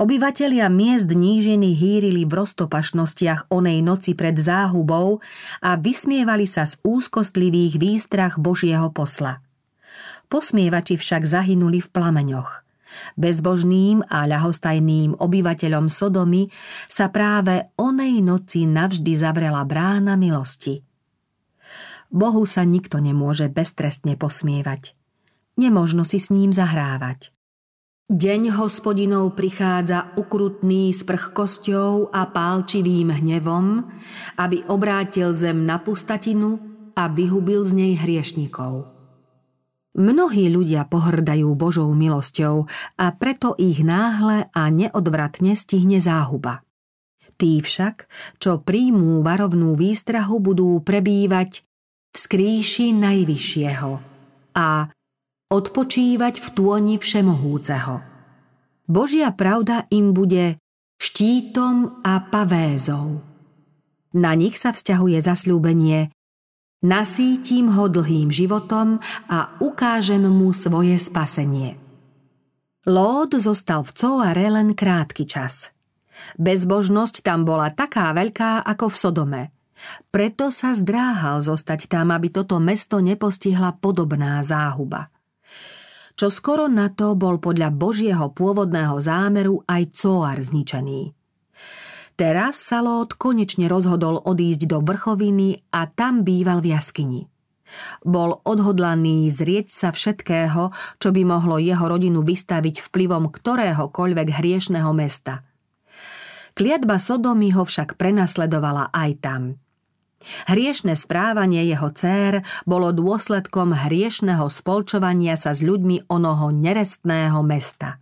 Obyvatelia 0.00 0.72
miest 0.72 1.12
nížiny 1.12 1.76
hýrili 1.76 2.24
v 2.24 2.32
roztopašnostiach 2.32 3.52
onej 3.52 3.84
noci 3.84 4.16
pred 4.16 4.32
záhubou 4.32 5.20
a 5.60 5.76
vysmievali 5.76 6.48
sa 6.48 6.64
z 6.64 6.80
úzkostlivých 6.80 7.76
výstrach 7.76 8.40
Božieho 8.40 8.88
posla. 8.96 9.44
Posmievači 10.32 10.96
však 10.96 11.28
zahynuli 11.28 11.84
v 11.84 11.88
plameňoch. 11.92 12.64
Bezbožným 13.20 14.00
a 14.08 14.24
ľahostajným 14.24 15.20
obyvateľom 15.20 15.92
Sodomy 15.92 16.48
sa 16.88 17.12
práve 17.12 17.68
onej 17.76 18.24
noci 18.24 18.64
navždy 18.64 19.12
zavrela 19.20 19.60
brána 19.68 20.16
milosti. 20.16 20.80
Bohu 22.08 22.48
sa 22.48 22.64
nikto 22.64 23.04
nemôže 23.04 23.52
beztrestne 23.52 24.16
posmievať. 24.16 24.96
Nemožno 25.60 26.08
si 26.08 26.16
s 26.16 26.32
ním 26.32 26.56
zahrávať. 26.56 27.36
Deň 28.10 28.58
hospodinov 28.58 29.38
prichádza 29.38 30.10
ukrutný 30.18 30.90
s 30.90 31.06
prchkosťou 31.06 32.10
a 32.10 32.26
pálčivým 32.26 33.06
hnevom, 33.06 33.86
aby 34.34 34.66
obrátil 34.66 35.30
zem 35.30 35.62
na 35.62 35.78
pustatinu 35.78 36.58
a 36.98 37.06
vyhubil 37.06 37.62
z 37.62 37.72
nej 37.78 37.94
hriešnikov. 37.94 38.90
Mnohí 39.94 40.50
ľudia 40.50 40.90
pohrdajú 40.90 41.54
Božou 41.54 41.94
milosťou 41.94 42.66
a 42.98 43.06
preto 43.14 43.54
ich 43.54 43.78
náhle 43.86 44.50
a 44.50 44.62
neodvratne 44.74 45.54
stihne 45.54 46.02
záhuba. 46.02 46.66
Tí 47.38 47.62
však, 47.62 48.10
čo 48.42 48.58
príjmú 48.58 49.22
varovnú 49.22 49.78
výstrahu, 49.78 50.42
budú 50.42 50.82
prebývať 50.82 51.62
v 52.10 52.16
skrýši 52.18 52.90
Najvyššieho 52.90 53.90
a 54.58 54.90
odpočívať 55.50 56.38
v 56.38 56.48
tôni 56.54 56.94
Všemohúceho. 57.02 58.00
Božia 58.86 59.34
pravda 59.34 59.90
im 59.90 60.14
bude 60.14 60.56
štítom 61.02 62.06
a 62.06 62.22
pavézou. 62.22 63.18
Na 64.14 64.34
nich 64.38 64.58
sa 64.58 64.70
vzťahuje 64.70 65.18
zasľúbenie 65.22 66.14
Nasítim 66.80 67.68
ho 67.76 67.92
dlhým 67.92 68.32
životom 68.32 69.04
a 69.28 69.52
ukážem 69.60 70.24
mu 70.24 70.48
svoje 70.56 70.96
spasenie. 70.96 71.76
Lód 72.88 73.36
zostal 73.36 73.84
v 73.84 73.92
Coare 73.92 74.48
len 74.48 74.72
krátky 74.72 75.28
čas. 75.28 75.76
Bezbožnosť 76.40 77.20
tam 77.20 77.44
bola 77.44 77.68
taká 77.68 78.08
veľká 78.16 78.64
ako 78.64 78.88
v 78.88 78.96
Sodome. 78.96 79.42
Preto 80.08 80.48
sa 80.48 80.72
zdráhal 80.72 81.44
zostať 81.44 81.84
tam, 81.84 82.16
aby 82.16 82.32
toto 82.32 82.56
mesto 82.56 83.04
nepostihla 83.04 83.76
podobná 83.76 84.40
záhuba. 84.40 85.12
Čo 86.14 86.28
skoro 86.28 86.68
na 86.68 86.92
to 86.92 87.16
bol 87.16 87.40
podľa 87.40 87.72
Božieho 87.72 88.28
pôvodného 88.36 89.00
zámeru 89.00 89.64
aj 89.64 89.82
Coar 89.96 90.36
zničený. 90.36 91.16
Teraz 92.20 92.60
sa 92.60 92.84
Lót 92.84 93.16
konečne 93.16 93.64
rozhodol 93.64 94.20
odísť 94.20 94.68
do 94.68 94.84
vrchoviny 94.84 95.72
a 95.72 95.88
tam 95.88 96.20
býval 96.20 96.60
v 96.60 96.76
jaskyni. 96.76 97.22
Bol 98.04 98.36
odhodlaný 98.44 99.32
zrieť 99.32 99.72
sa 99.72 99.88
všetkého, 99.88 100.68
čo 101.00 101.08
by 101.08 101.22
mohlo 101.24 101.56
jeho 101.56 101.88
rodinu 101.88 102.20
vystaviť 102.20 102.84
vplyvom 102.84 103.32
ktoréhokoľvek 103.32 104.28
hriešného 104.36 104.92
mesta. 104.92 105.48
Kliatba 106.52 107.00
Sodomy 107.00 107.54
ho 107.56 107.64
však 107.64 107.96
prenasledovala 107.96 108.92
aj 108.92 109.10
tam. 109.22 109.42
Hriešne 110.48 110.92
správanie 110.96 111.64
jeho 111.64 111.88
cér 111.96 112.44
bolo 112.68 112.92
dôsledkom 112.92 113.72
hriešného 113.72 114.46
spolčovania 114.52 115.34
sa 115.40 115.56
s 115.56 115.64
ľuďmi 115.64 116.12
onoho 116.12 116.52
nerestného 116.52 117.40
mesta– 117.40 117.96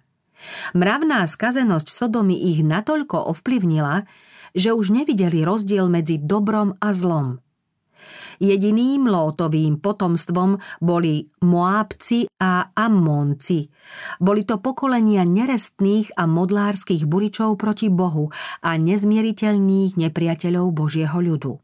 Mravná 0.75 1.27
skazenosť 1.27 1.89
Sodomy 1.91 2.39
ich 2.55 2.63
natoľko 2.63 3.35
ovplyvnila, 3.35 4.07
že 4.55 4.71
už 4.73 4.95
nevideli 4.95 5.43
rozdiel 5.43 5.91
medzi 5.91 6.23
dobrom 6.23 6.79
a 6.79 6.95
zlom. 6.95 7.43
Jediným 8.39 9.11
Lótovým 9.11 9.83
potomstvom 9.83 10.63
boli 10.79 11.27
Moábci 11.43 12.31
a 12.39 12.71
Ammónci. 12.71 13.67
Boli 14.23 14.47
to 14.47 14.63
pokolenia 14.63 15.27
nerestných 15.27 16.15
a 16.15 16.31
modlárskych 16.31 17.03
buričov 17.11 17.59
proti 17.59 17.91
Bohu 17.91 18.31
a 18.63 18.79
nezmieriteľných 18.79 19.99
nepriateľov 19.99 20.71
Božieho 20.71 21.19
ľudu. 21.19 21.59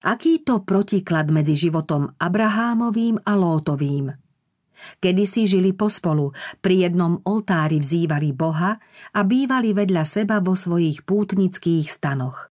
Aký 0.00 0.40
to 0.40 0.64
protiklad 0.64 1.28
medzi 1.28 1.52
životom 1.56 2.16
Abrahámovým 2.16 3.20
a 3.20 3.32
Lótovým– 3.36 4.12
Kedy 5.00 5.24
si 5.28 5.42
žili 5.44 5.76
pospolu, 5.76 6.32
pri 6.64 6.88
jednom 6.88 7.20
oltári 7.24 7.80
vzývali 7.80 8.32
Boha 8.32 8.80
a 9.12 9.20
bývali 9.24 9.76
vedľa 9.76 10.04
seba 10.08 10.40
vo 10.40 10.56
svojich 10.56 11.04
pútnických 11.04 11.86
stanoch. 11.88 12.48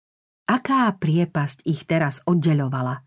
Aká 0.46 0.90
priepasť 0.94 1.66
ich 1.66 1.87
teraz 1.87 2.20
oddeľovala? 2.26 3.02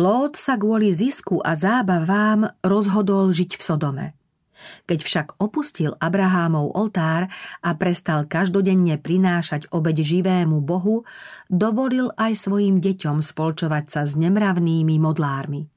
Lót 0.00 0.40
sa 0.40 0.56
kvôli 0.56 0.90
zisku 0.96 1.44
a 1.44 1.52
zábavám 1.52 2.48
rozhodol 2.64 3.30
žiť 3.36 3.60
v 3.60 3.62
Sodome. 3.62 4.06
Keď 4.90 4.98
však 5.04 5.26
opustil 5.38 5.94
Abrahámov 6.00 6.74
oltár 6.74 7.30
a 7.62 7.70
prestal 7.78 8.26
každodenne 8.26 8.98
prinášať 8.98 9.70
obeď 9.70 10.02
živému 10.02 10.64
Bohu, 10.64 11.06
dovolil 11.46 12.10
aj 12.16 12.48
svojim 12.48 12.82
deťom 12.82 13.22
spolčovať 13.22 13.84
sa 13.86 14.02
s 14.08 14.18
nemravnými 14.18 14.96
modlármi. 14.98 15.70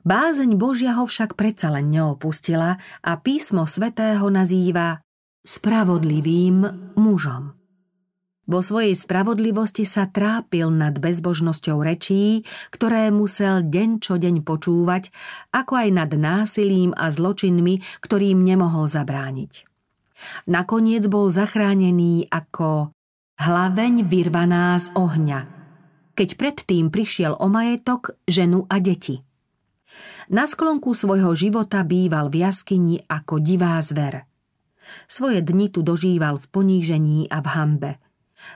Bázeň 0.00 0.56
Božia 0.56 0.96
ho 0.96 1.04
však 1.04 1.36
predsa 1.36 1.68
len 1.76 1.92
neopustila 1.92 2.80
a 3.04 3.12
písmo 3.20 3.68
svätého 3.68 4.24
nazýva 4.32 5.04
spravodlivým 5.44 6.64
mužom. 6.96 7.59
Vo 8.50 8.66
svojej 8.66 8.98
spravodlivosti 8.98 9.86
sa 9.86 10.10
trápil 10.10 10.74
nad 10.74 10.98
bezbožnosťou 10.98 11.86
rečí, 11.86 12.42
ktoré 12.74 13.14
musel 13.14 13.62
deň 13.62 14.02
čo 14.02 14.18
deň 14.18 14.42
počúvať, 14.42 15.14
ako 15.54 15.86
aj 15.86 15.88
nad 15.94 16.10
násilím 16.10 16.90
a 16.98 17.14
zločinmi, 17.14 18.02
ktorým 18.02 18.42
nemohol 18.42 18.90
zabrániť. 18.90 19.70
Nakoniec 20.50 21.06
bol 21.06 21.30
zachránený 21.30 22.26
ako 22.26 22.90
hlaveň 23.38 24.10
vyrvaná 24.10 24.74
z 24.82 24.90
ohňa, 24.98 25.40
keď 26.18 26.28
predtým 26.34 26.90
prišiel 26.90 27.38
o 27.38 27.46
majetok, 27.46 28.18
ženu 28.26 28.66
a 28.66 28.82
deti– 28.82 29.22
na 30.30 30.46
sklonku 30.46 30.94
svojho 30.94 31.34
života 31.34 31.82
býval 31.82 32.30
v 32.30 32.46
jaskyni 32.46 33.02
ako 33.10 33.42
divá 33.42 33.82
zver. 33.82 34.22
Svoje 35.10 35.42
dni 35.42 35.66
tu 35.74 35.82
dožíval 35.82 36.38
v 36.38 36.46
ponížení 36.46 37.26
a 37.26 37.42
v 37.42 37.46
hambe. 37.50 37.92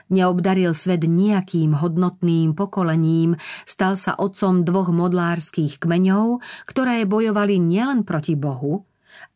Neobdaril 0.09 0.73
svet 0.73 1.05
nejakým 1.05 1.77
hodnotným 1.77 2.53
pokolením, 2.57 3.37
stal 3.65 3.97
sa 3.97 4.17
otcom 4.17 4.65
dvoch 4.65 4.89
modlárskych 4.89 5.81
kmeňov, 5.81 6.41
ktoré 6.69 7.05
bojovali 7.05 7.57
nielen 7.61 8.05
proti 8.05 8.33
Bohu, 8.33 8.85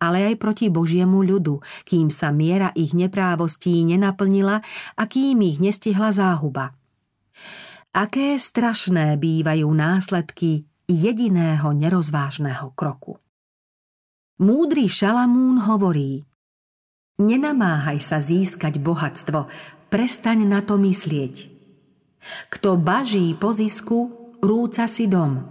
ale 0.01 0.33
aj 0.33 0.35
proti 0.37 0.67
Božiemu 0.67 1.23
ľudu, 1.23 1.61
kým 1.87 2.11
sa 2.11 2.33
miera 2.35 2.73
ich 2.75 2.91
neprávostí 2.93 3.87
nenaplnila 3.87 4.59
a 4.95 5.03
kým 5.07 5.39
ich 5.45 5.57
nestihla 5.63 6.11
záhuba. 6.11 6.75
Aké 7.89 8.37
strašné 8.37 9.17
bývajú 9.17 9.65
následky 9.65 10.69
jediného 10.85 11.73
nerozvážneho 11.73 12.73
kroku. 12.77 13.17
Múdry 14.39 14.87
Šalamún 14.87 15.59
hovorí 15.59 16.23
Nenamáhaj 17.19 17.99
sa 17.99 18.23
získať 18.23 18.79
bohatstvo, 18.79 19.51
prestaň 19.89 20.45
na 20.45 20.61
to 20.61 20.77
myslieť. 20.77 21.49
Kto 22.53 22.77
baží 22.77 23.33
po 23.35 23.51
zisku, 23.51 24.31
rúca 24.39 24.85
si 24.87 25.09
dom. 25.09 25.49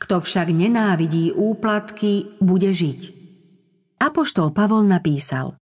Kto 0.00 0.22
však 0.22 0.54
nenávidí 0.54 1.34
úplatky, 1.34 2.40
bude 2.40 2.72
žiť. 2.72 3.00
Apoštol 3.98 4.54
Pavol 4.54 4.86
napísal 4.86 5.58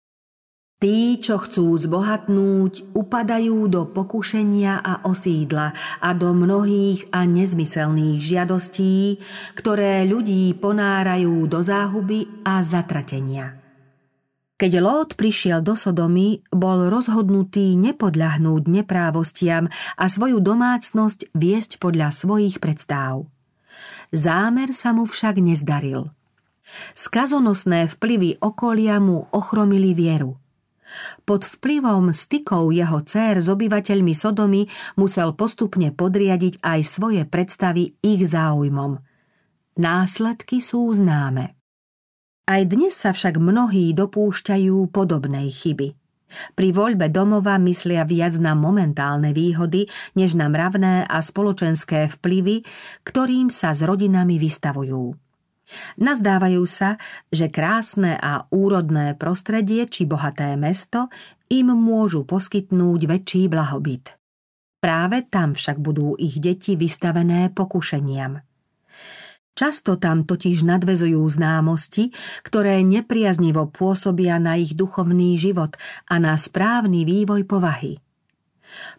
Tí, 0.85 1.17
čo 1.17 1.41
chcú 1.41 1.73
zbohatnúť, 1.81 2.93
upadajú 2.93 3.73
do 3.73 3.89
pokušenia 3.89 4.85
a 4.85 5.07
osídla 5.09 5.73
a 6.03 6.13
do 6.13 6.37
mnohých 6.37 7.09
a 7.09 7.25
nezmyselných 7.25 8.21
žiadostí, 8.21 9.17
ktoré 9.57 10.05
ľudí 10.05 10.53
ponárajú 10.61 11.49
do 11.49 11.65
záhuby 11.65 12.45
a 12.45 12.61
zatratenia. 12.61 13.64
Keď 14.65 14.81
Lót 14.81 15.21
prišiel 15.21 15.61
do 15.61 15.77
Sodomy, 15.77 16.41
bol 16.49 16.89
rozhodnutý 16.89 17.77
nepodľahnúť 17.77 18.65
neprávostiam 18.65 19.69
a 19.93 20.05
svoju 20.09 20.41
domácnosť 20.41 21.37
viesť 21.37 21.77
podľa 21.77 22.09
svojich 22.09 22.65
predstáv. 22.65 23.29
Zámer 24.09 24.73
sa 24.73 24.97
mu 24.97 25.05
však 25.05 25.37
nezdaril. 25.37 26.09
Skazonosné 26.97 27.93
vplyvy 27.93 28.41
okolia 28.41 29.05
mu 29.05 29.29
ochromili 29.37 29.93
vieru– 29.93 30.41
pod 31.29 31.45
vplyvom 31.45 32.17
stykov 32.17 32.73
jeho 32.73 33.05
dcer 33.05 33.45
s 33.45 33.53
obyvateľmi 33.53 34.17
Sodomy 34.17 34.65
musel 34.97 35.37
postupne 35.37 35.93
podriadiť 35.93 36.65
aj 36.65 36.81
svoje 36.89 37.23
predstavy 37.29 38.01
ich 38.01 38.25
záujmom. 38.25 38.97
Následky 39.77 40.65
sú 40.65 40.89
známe. 40.97 41.64
Aj 42.45 42.61
dnes 42.69 42.93
sa 42.93 43.17
však 43.17 43.41
mnohí 43.41 43.97
dopúšťajú 43.97 44.93
podobnej 44.93 45.49
chyby. 45.49 45.97
Pri 46.53 46.69
voľbe 46.77 47.09
domova 47.09 47.57
myslia 47.57 48.05
viac 48.05 48.37
na 48.37 48.53
momentálne 48.53 49.33
výhody, 49.33 49.89
než 50.13 50.37
na 50.37 50.53
mravné 50.53 51.09
a 51.09 51.25
spoločenské 51.25 52.13
vplyvy, 52.21 52.61
ktorým 53.01 53.49
sa 53.49 53.73
s 53.73 53.81
rodinami 53.81 54.37
vystavujú. 54.37 55.17
Nazdávajú 55.97 56.65
sa, 56.69 57.01
že 57.33 57.49
krásne 57.49 58.21
a 58.21 58.45
úrodné 58.53 59.17
prostredie 59.17 59.89
či 59.89 60.05
bohaté 60.05 60.53
mesto 60.61 61.09
im 61.49 61.73
môžu 61.73 62.29
poskytnúť 62.29 63.01
väčší 63.09 63.49
blahobyt. 63.49 64.21
Práve 64.85 65.25
tam 65.25 65.57
však 65.57 65.81
budú 65.81 66.13
ich 66.21 66.37
deti 66.45 66.77
vystavené 66.77 67.49
pokušeniam. 67.57 68.45
Často 69.55 69.95
tam 69.95 70.27
totiž 70.27 70.67
nadvezujú 70.67 71.23
známosti, 71.31 72.11
ktoré 72.43 72.83
nepriaznivo 72.83 73.71
pôsobia 73.71 74.43
na 74.43 74.59
ich 74.59 74.75
duchovný 74.75 75.39
život 75.39 75.79
a 76.11 76.19
na 76.19 76.35
správny 76.35 77.07
vývoj 77.07 77.47
povahy. 77.47 78.03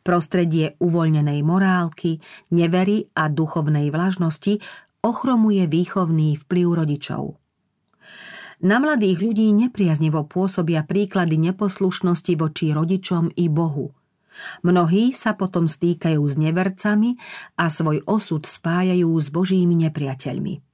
Prostredie 0.07 0.79
uvoľnenej 0.79 1.43
morálky, 1.43 2.23
nevery 2.55 3.03
a 3.19 3.27
duchovnej 3.27 3.91
vlažnosti 3.91 4.63
ochromuje 5.03 5.67
výchovný 5.67 6.39
vplyv 6.47 6.67
rodičov. 6.71 7.35
Na 8.63 8.79
mladých 8.79 9.19
ľudí 9.19 9.51
nepriaznivo 9.51 10.23
pôsobia 10.23 10.87
príklady 10.87 11.35
neposlušnosti 11.51 12.33
voči 12.39 12.71
rodičom 12.71 13.35
i 13.35 13.51
Bohu. 13.51 13.91
Mnohí 14.63 15.15
sa 15.15 15.35
potom 15.35 15.67
stýkajú 15.67 16.21
s 16.21 16.35
nevercami 16.35 17.15
a 17.55 17.71
svoj 17.71 18.03
osud 18.07 18.43
spájajú 18.43 19.09
s 19.15 19.27
božími 19.31 19.75
nepriateľmi. 19.87 20.65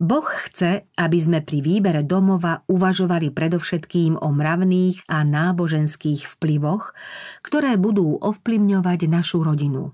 Boh 0.00 0.24
chce, 0.48 0.88
aby 0.96 1.18
sme 1.20 1.44
pri 1.44 1.60
výbere 1.60 2.00
domova 2.00 2.64
uvažovali 2.72 3.36
predovšetkým 3.36 4.16
o 4.16 4.32
mravných 4.32 5.04
a 5.12 5.20
náboženských 5.28 6.24
vplyvoch, 6.24 6.96
ktoré 7.44 7.76
budú 7.76 8.16
ovplyvňovať 8.16 9.00
našu 9.12 9.44
rodinu. 9.44 9.92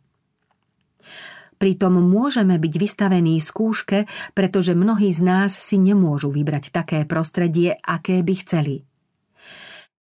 Pritom 1.57 1.99
môžeme 2.05 2.55
byť 2.61 2.75
vystavení 2.79 3.35
skúške, 3.43 4.07
pretože 4.37 4.79
mnohí 4.79 5.11
z 5.11 5.27
nás 5.27 5.57
si 5.57 5.75
nemôžu 5.75 6.31
vybrať 6.31 6.71
také 6.71 7.03
prostredie, 7.09 7.75
aké 7.83 8.23
by 8.23 8.35
chceli. 8.47 8.87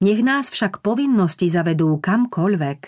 Nech 0.03 0.19
nás 0.19 0.51
však 0.51 0.83
povinnosti 0.83 1.47
zavedú 1.47 1.95
kamkoľvek, 2.03 2.79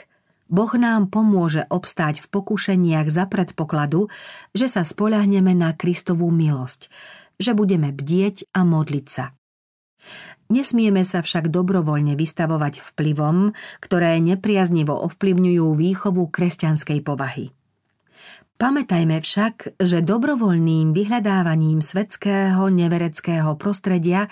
Boh 0.48 0.72
nám 0.80 1.12
pomôže 1.12 1.68
obstáť 1.68 2.24
v 2.24 2.28
pokušeniach 2.32 3.08
za 3.12 3.28
predpokladu, 3.28 4.08
že 4.56 4.72
sa 4.72 4.88
spoľahneme 4.88 5.52
na 5.52 5.76
Kristovú 5.76 6.32
milosť, 6.32 6.88
že 7.36 7.52
budeme 7.52 7.92
bdieť 7.92 8.48
a 8.56 8.64
modliť 8.64 9.08
sa. 9.08 9.36
Nesmieme 10.48 11.04
sa 11.04 11.20
však 11.20 11.52
dobrovoľne 11.52 12.16
vystavovať 12.16 12.80
vplyvom, 12.80 13.52
ktoré 13.84 14.16
nepriaznivo 14.24 14.96
ovplyvňujú 14.96 15.68
výchovu 15.76 16.32
kresťanskej 16.32 17.00
povahy. 17.04 17.52
Pamätajme 18.58 19.22
však, 19.22 19.78
že 19.78 20.02
dobrovoľným 20.02 20.90
vyhľadávaním 20.90 21.84
svetského 21.84 22.72
nevereckého 22.74 23.54
prostredia 23.54 24.32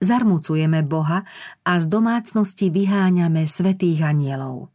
zarmucujeme 0.00 0.84
Boha 0.84 1.24
a 1.64 1.72
z 1.80 1.84
domácnosti 1.88 2.68
vyháňame 2.72 3.48
svetých 3.48 4.04
anielov. 4.04 4.70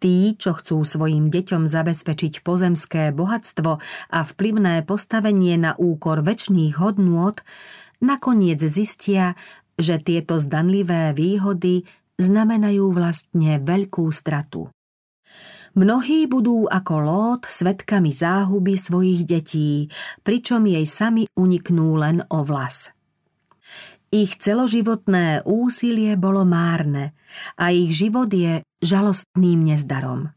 Tí, 0.00 0.32
čo 0.40 0.56
chcú 0.56 0.80
svojim 0.80 1.28
deťom 1.28 1.68
zabezpečiť 1.68 2.40
pozemské 2.40 3.12
bohatstvo 3.12 3.70
a 4.08 4.18
vplyvné 4.24 4.88
postavenie 4.88 5.60
na 5.60 5.76
úkor 5.76 6.24
väčšných 6.24 6.80
hodnôt, 6.80 7.36
nakoniec 8.00 8.64
zistia, 8.64 9.36
že 9.76 10.00
tieto 10.00 10.40
zdanlivé 10.40 11.12
výhody 11.12 11.84
znamenajú 12.16 12.92
vlastne 12.92 13.60
veľkú 13.60 14.08
stratu. 14.12 14.72
Mnohí 15.76 16.26
budú 16.26 16.66
ako 16.66 16.94
Lót 16.98 17.42
svetkami 17.46 18.10
záhuby 18.10 18.74
svojich 18.74 19.22
detí, 19.22 19.86
pričom 20.26 20.66
jej 20.66 20.82
sami 20.82 21.30
uniknú 21.38 21.94
len 21.94 22.26
o 22.26 22.42
vlas. 22.42 22.90
Ich 24.10 24.42
celoživotné 24.42 25.46
úsilie 25.46 26.18
bolo 26.18 26.42
márne 26.42 27.14
a 27.54 27.70
ich 27.70 27.94
život 27.94 28.26
je 28.30 28.66
žalostným 28.82 29.70
nezdarom. 29.70 30.34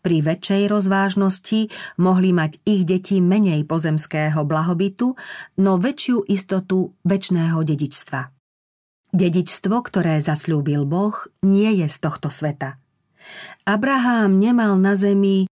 Pri 0.00 0.24
väčšej 0.24 0.72
rozvážnosti 0.72 1.68
mohli 2.00 2.32
mať 2.32 2.64
ich 2.64 2.88
deti 2.88 3.20
menej 3.20 3.68
pozemského 3.68 4.42
blahobytu, 4.42 5.14
no 5.60 5.76
väčšiu 5.76 6.24
istotu 6.26 6.96
väčšného 7.04 7.60
dedičstva. 7.62 8.20
Dedičstvo, 9.12 9.76
ktoré 9.84 10.18
zasľúbil 10.24 10.88
Boh, 10.88 11.14
nie 11.44 11.84
je 11.84 11.86
z 11.86 11.96
tohto 12.00 12.32
sveta– 12.32 12.74
Abraham 13.66 14.38
nemal 14.38 14.78
na 14.80 14.96
zemi 14.96 15.46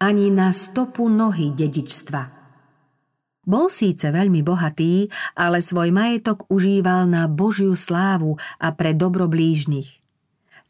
ani 0.00 0.30
na 0.30 0.50
stopu 0.50 1.06
nohy 1.08 1.54
dedičstva. 1.54 2.41
Bol 3.42 3.66
síce 3.66 4.06
veľmi 4.06 4.46
bohatý, 4.46 5.10
ale 5.34 5.58
svoj 5.58 5.90
majetok 5.90 6.46
užíval 6.46 7.10
na 7.10 7.26
Božiu 7.26 7.74
slávu 7.74 8.38
a 8.62 8.70
pre 8.70 8.94
dobro 8.94 9.26
blížnych. 9.26 9.98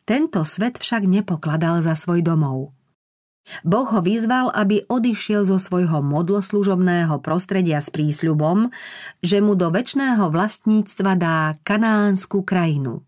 Tento 0.09 0.41
svet 0.43 0.81
však 0.81 1.05
nepokladal 1.05 1.85
za 1.85 1.93
svoj 1.93 2.25
domov. 2.25 2.73
Boh 3.67 3.85
ho 3.91 4.01
vyzval, 4.01 4.55
aby 4.55 4.87
odišiel 4.87 5.45
zo 5.45 5.59
svojho 5.59 5.99
modloslužobného 6.01 7.19
prostredia 7.21 7.83
s 7.83 7.91
prísľubom, 7.91 8.71
že 9.21 9.43
mu 9.43 9.59
do 9.59 9.69
väčšného 9.69 10.31
vlastníctva 10.31 11.13
dá 11.19 11.39
kanánsku 11.67 12.47
krajinu. 12.47 13.03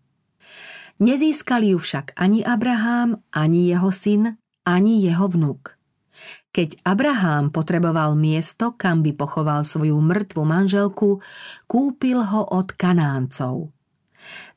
Nezískali 0.99 1.75
ju 1.75 1.79
však 1.79 2.15
ani 2.15 2.43
Abraham, 2.43 3.23
ani 3.31 3.71
jeho 3.71 3.91
syn, 3.91 4.39
ani 4.67 5.03
jeho 5.03 5.27
vnúk. 5.27 5.75
Keď 6.55 6.87
Abraham 6.87 7.51
potreboval 7.51 8.15
miesto, 8.15 8.71
kam 8.79 9.03
by 9.03 9.11
pochoval 9.11 9.67
svoju 9.67 9.99
mŕtvu 9.99 10.39
manželku, 10.47 11.19
kúpil 11.67 12.23
ho 12.23 12.47
od 12.47 12.71
Kanáncov. 12.71 13.75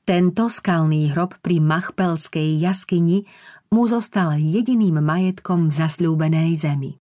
Tento 0.06 0.46
skalný 0.46 1.10
hrob 1.10 1.34
pri 1.42 1.58
Machpelskej 1.58 2.54
jaskyni 2.62 3.26
mu 3.74 3.90
zostal 3.90 4.38
jediným 4.38 5.02
majetkom 5.02 5.68
v 5.68 5.74
zasľúbenej 5.74 6.54
zemi. 6.54 7.02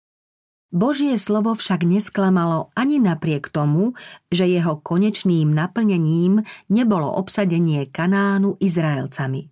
Božie 0.71 1.19
slovo 1.19 1.59
však 1.59 1.83
nesklamalo 1.83 2.71
ani 2.79 3.03
napriek 3.03 3.51
tomu, 3.51 3.99
že 4.31 4.47
jeho 4.47 4.79
konečným 4.79 5.51
naplnením 5.51 6.47
nebolo 6.71 7.11
obsadenie 7.11 7.91
Kanánu 7.91 8.63
Izraelcami. 8.63 9.51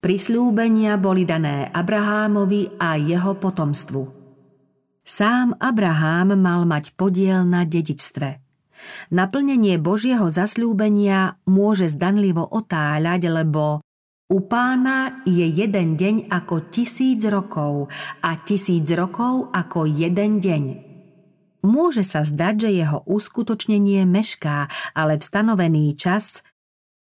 Prislúbenia 0.00 0.96
boli 0.96 1.28
dané 1.28 1.68
Abrahámovi 1.68 2.80
a 2.80 2.96
jeho 2.96 3.36
potomstvu. 3.36 4.15
Sám 5.06 5.54
Abrahám 5.62 6.34
mal 6.34 6.66
mať 6.66 6.90
podiel 6.98 7.46
na 7.46 7.62
dedičstve. 7.62 8.42
Naplnenie 9.14 9.78
Božieho 9.78 10.26
zasľúbenia 10.26 11.38
môže 11.46 11.86
zdanlivo 11.86 12.42
otáľať, 12.42 13.22
lebo 13.30 13.86
u 14.26 14.38
pána 14.50 15.22
je 15.22 15.46
jeden 15.46 15.94
deň 15.94 16.26
ako 16.26 16.74
tisíc 16.74 17.22
rokov 17.22 17.86
a 18.18 18.34
tisíc 18.42 18.82
rokov 18.98 19.54
ako 19.54 19.86
jeden 19.86 20.42
deň. 20.42 20.64
Môže 21.62 22.02
sa 22.02 22.26
zdať, 22.26 22.66
že 22.66 22.70
jeho 22.74 23.06
uskutočnenie 23.06 24.02
mešká, 24.10 24.66
ale 24.90 25.22
v 25.22 25.22
stanovený 25.22 25.94
čas 25.94 26.42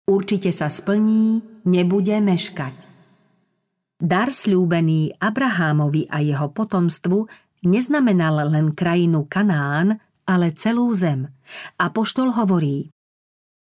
určite 0.06 0.54
sa 0.54 0.70
splní, 0.70 1.42
nebude 1.66 2.22
meškať. 2.22 2.86
Dar 3.98 4.30
slúbený 4.30 5.18
Abrahámovi 5.18 6.06
a 6.06 6.22
jeho 6.22 6.54
potomstvu 6.54 7.26
neznamenal 7.66 8.48
len 8.48 8.72
krajinu 8.72 9.26
Kanán, 9.28 10.00
ale 10.26 10.54
celú 10.54 10.94
zem. 10.94 11.30
A 11.78 11.90
poštol 11.90 12.34
hovorí, 12.34 12.90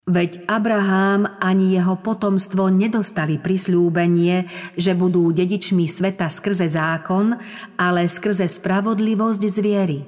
Veď 0.09 0.49
Abraham 0.49 1.29
ani 1.37 1.77
jeho 1.77 2.01
potomstvo 2.01 2.73
nedostali 2.73 3.37
prisľúbenie, 3.37 4.49
že 4.73 4.97
budú 4.97 5.29
dedičmi 5.37 5.85
sveta 5.85 6.33
skrze 6.33 6.73
zákon, 6.73 7.37
ale 7.77 8.09
skrze 8.09 8.49
spravodlivosť 8.49 9.43
zviery. 9.45 10.01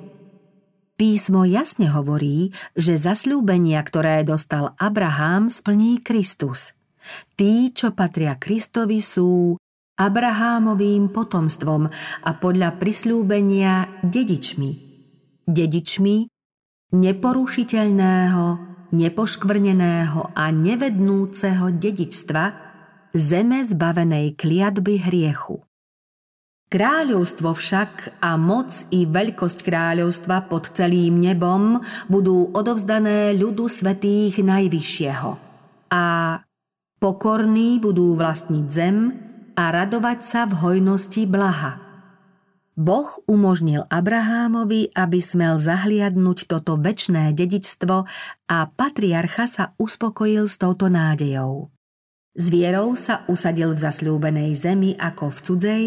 Písmo 0.97 1.45
jasne 1.45 1.93
hovorí, 1.93 2.49
že 2.73 2.97
zasľúbenia, 2.97 3.81
ktoré 3.85 4.25
dostal 4.25 4.73
Abraham, 4.81 5.53
splní 5.53 6.01
Kristus. 6.01 6.73
Tí, 7.37 7.69
čo 7.73 7.93
patria 7.93 8.41
Kristovi, 8.41 9.05
sú 9.05 9.61
Abrahámovým 10.01 11.13
potomstvom 11.13 11.85
a 12.25 12.31
podľa 12.33 12.81
prisľúbenia 12.81 14.01
dedičmi. 14.01 14.71
Dedičmi 15.45 16.17
neporušiteľného, 16.97 18.45
nepoškvrneného 18.97 20.33
a 20.33 20.45
nevednúceho 20.49 21.69
dedičstva, 21.77 22.45
zeme 23.13 23.61
zbavenej 23.61 24.41
kliatby 24.41 25.05
hriechu. 25.05 25.61
Kráľovstvo 26.71 27.51
však 27.51 28.23
a 28.23 28.39
moc 28.39 28.71
i 28.95 29.03
veľkosť 29.03 29.59
kráľovstva 29.67 30.47
pod 30.47 30.71
celým 30.71 31.19
nebom 31.19 31.83
budú 32.07 32.47
odovzdané 32.55 33.35
ľudu 33.35 33.67
svetých 33.67 34.39
Najvyššieho. 34.39 35.31
A 35.91 36.05
pokorní 37.03 37.83
budú 37.83 38.15
vlastniť 38.15 38.67
zem 38.71 38.97
a 39.61 39.69
radovať 39.69 40.25
sa 40.25 40.49
v 40.49 40.57
hojnosti 40.57 41.29
blaha. 41.29 41.77
Boh 42.81 43.21
umožnil 43.29 43.85
Abrahámovi, 43.93 44.89
aby 44.97 45.21
smel 45.21 45.61
zahliadnúť 45.61 46.49
toto 46.49 46.81
väčné 46.81 47.37
dedičstvo 47.37 48.09
a 48.49 48.59
patriarcha 48.73 49.45
sa 49.45 49.65
uspokojil 49.77 50.49
s 50.49 50.57
touto 50.57 50.89
nádejou. 50.89 51.69
S 52.33 52.49
vierou 52.49 52.97
sa 52.97 53.29
usadil 53.29 53.77
v 53.77 53.85
zasľúbenej 53.85 54.57
zemi 54.57 54.97
ako 54.97 55.29
v 55.29 55.39
cudzej 55.45 55.85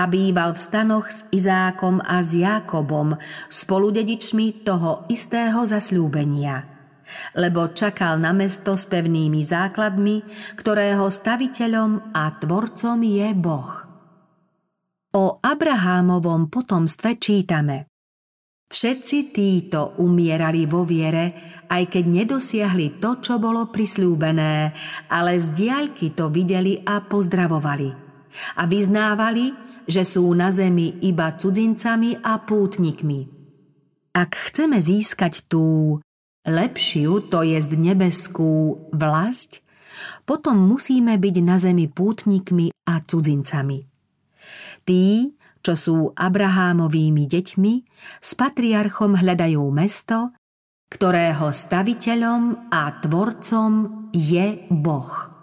a 0.00 0.08
býval 0.08 0.56
v 0.56 0.64
stanoch 0.64 1.12
s 1.12 1.28
Izákom 1.28 2.00
a 2.00 2.24
s 2.24 2.32
Jákobom, 2.32 3.20
spoludedičmi 3.52 4.64
toho 4.64 5.04
istého 5.12 5.60
zasľúbenia. 5.68 6.73
Lebo 7.36 7.70
čakal 7.72 8.20
na 8.20 8.30
mesto 8.36 8.78
s 8.78 8.86
pevnými 8.86 9.42
základmi, 9.42 10.22
ktorého 10.58 11.06
staviteľom 11.08 12.14
a 12.16 12.34
tvorcom 12.38 12.98
je 13.02 13.28
Boh. 13.34 13.70
O 15.14 15.38
Abrahámovom 15.38 16.50
potomstve 16.50 17.22
čítame. 17.22 17.86
Všetci 18.74 19.30
títo 19.30 19.94
umierali 20.02 20.66
vo 20.66 20.82
viere, 20.82 21.38
aj 21.70 21.94
keď 21.94 22.04
nedosiahli 22.10 22.98
to, 22.98 23.22
čo 23.22 23.38
bolo 23.38 23.70
prislúbené, 23.70 24.74
ale 25.06 25.38
z 25.38 25.54
diaľky 25.54 26.10
to 26.10 26.26
videli 26.26 26.82
a 26.82 26.98
pozdravovali. 27.06 27.88
A 28.58 28.66
vyznávali, 28.66 29.54
že 29.86 30.02
sú 30.02 30.26
na 30.34 30.50
zemi 30.50 30.98
iba 31.06 31.36
cudzincami 31.38 32.18
a 32.18 32.40
pútnikmi. 32.42 33.30
Ak 34.10 34.50
chceme 34.50 34.82
získať 34.82 35.46
tú 35.46 35.98
lepšiu, 36.44 37.32
to 37.32 37.42
jest 37.42 37.72
nebeskú 37.72 38.88
vlast, 38.92 39.64
potom 40.28 40.60
musíme 40.60 41.16
byť 41.16 41.36
na 41.40 41.56
zemi 41.56 41.88
pútnikmi 41.88 42.72
a 42.88 43.00
cudzincami. 43.00 43.84
Tí, 44.84 45.32
čo 45.64 45.72
sú 45.72 45.96
Abrahámovými 46.12 47.24
deťmi, 47.24 47.74
s 48.20 48.30
patriarchom 48.36 49.16
hľadajú 49.16 49.64
mesto, 49.72 50.36
ktorého 50.92 51.48
staviteľom 51.48 52.70
a 52.70 53.00
tvorcom 53.00 53.72
je 54.12 54.68
Boh. 54.68 55.33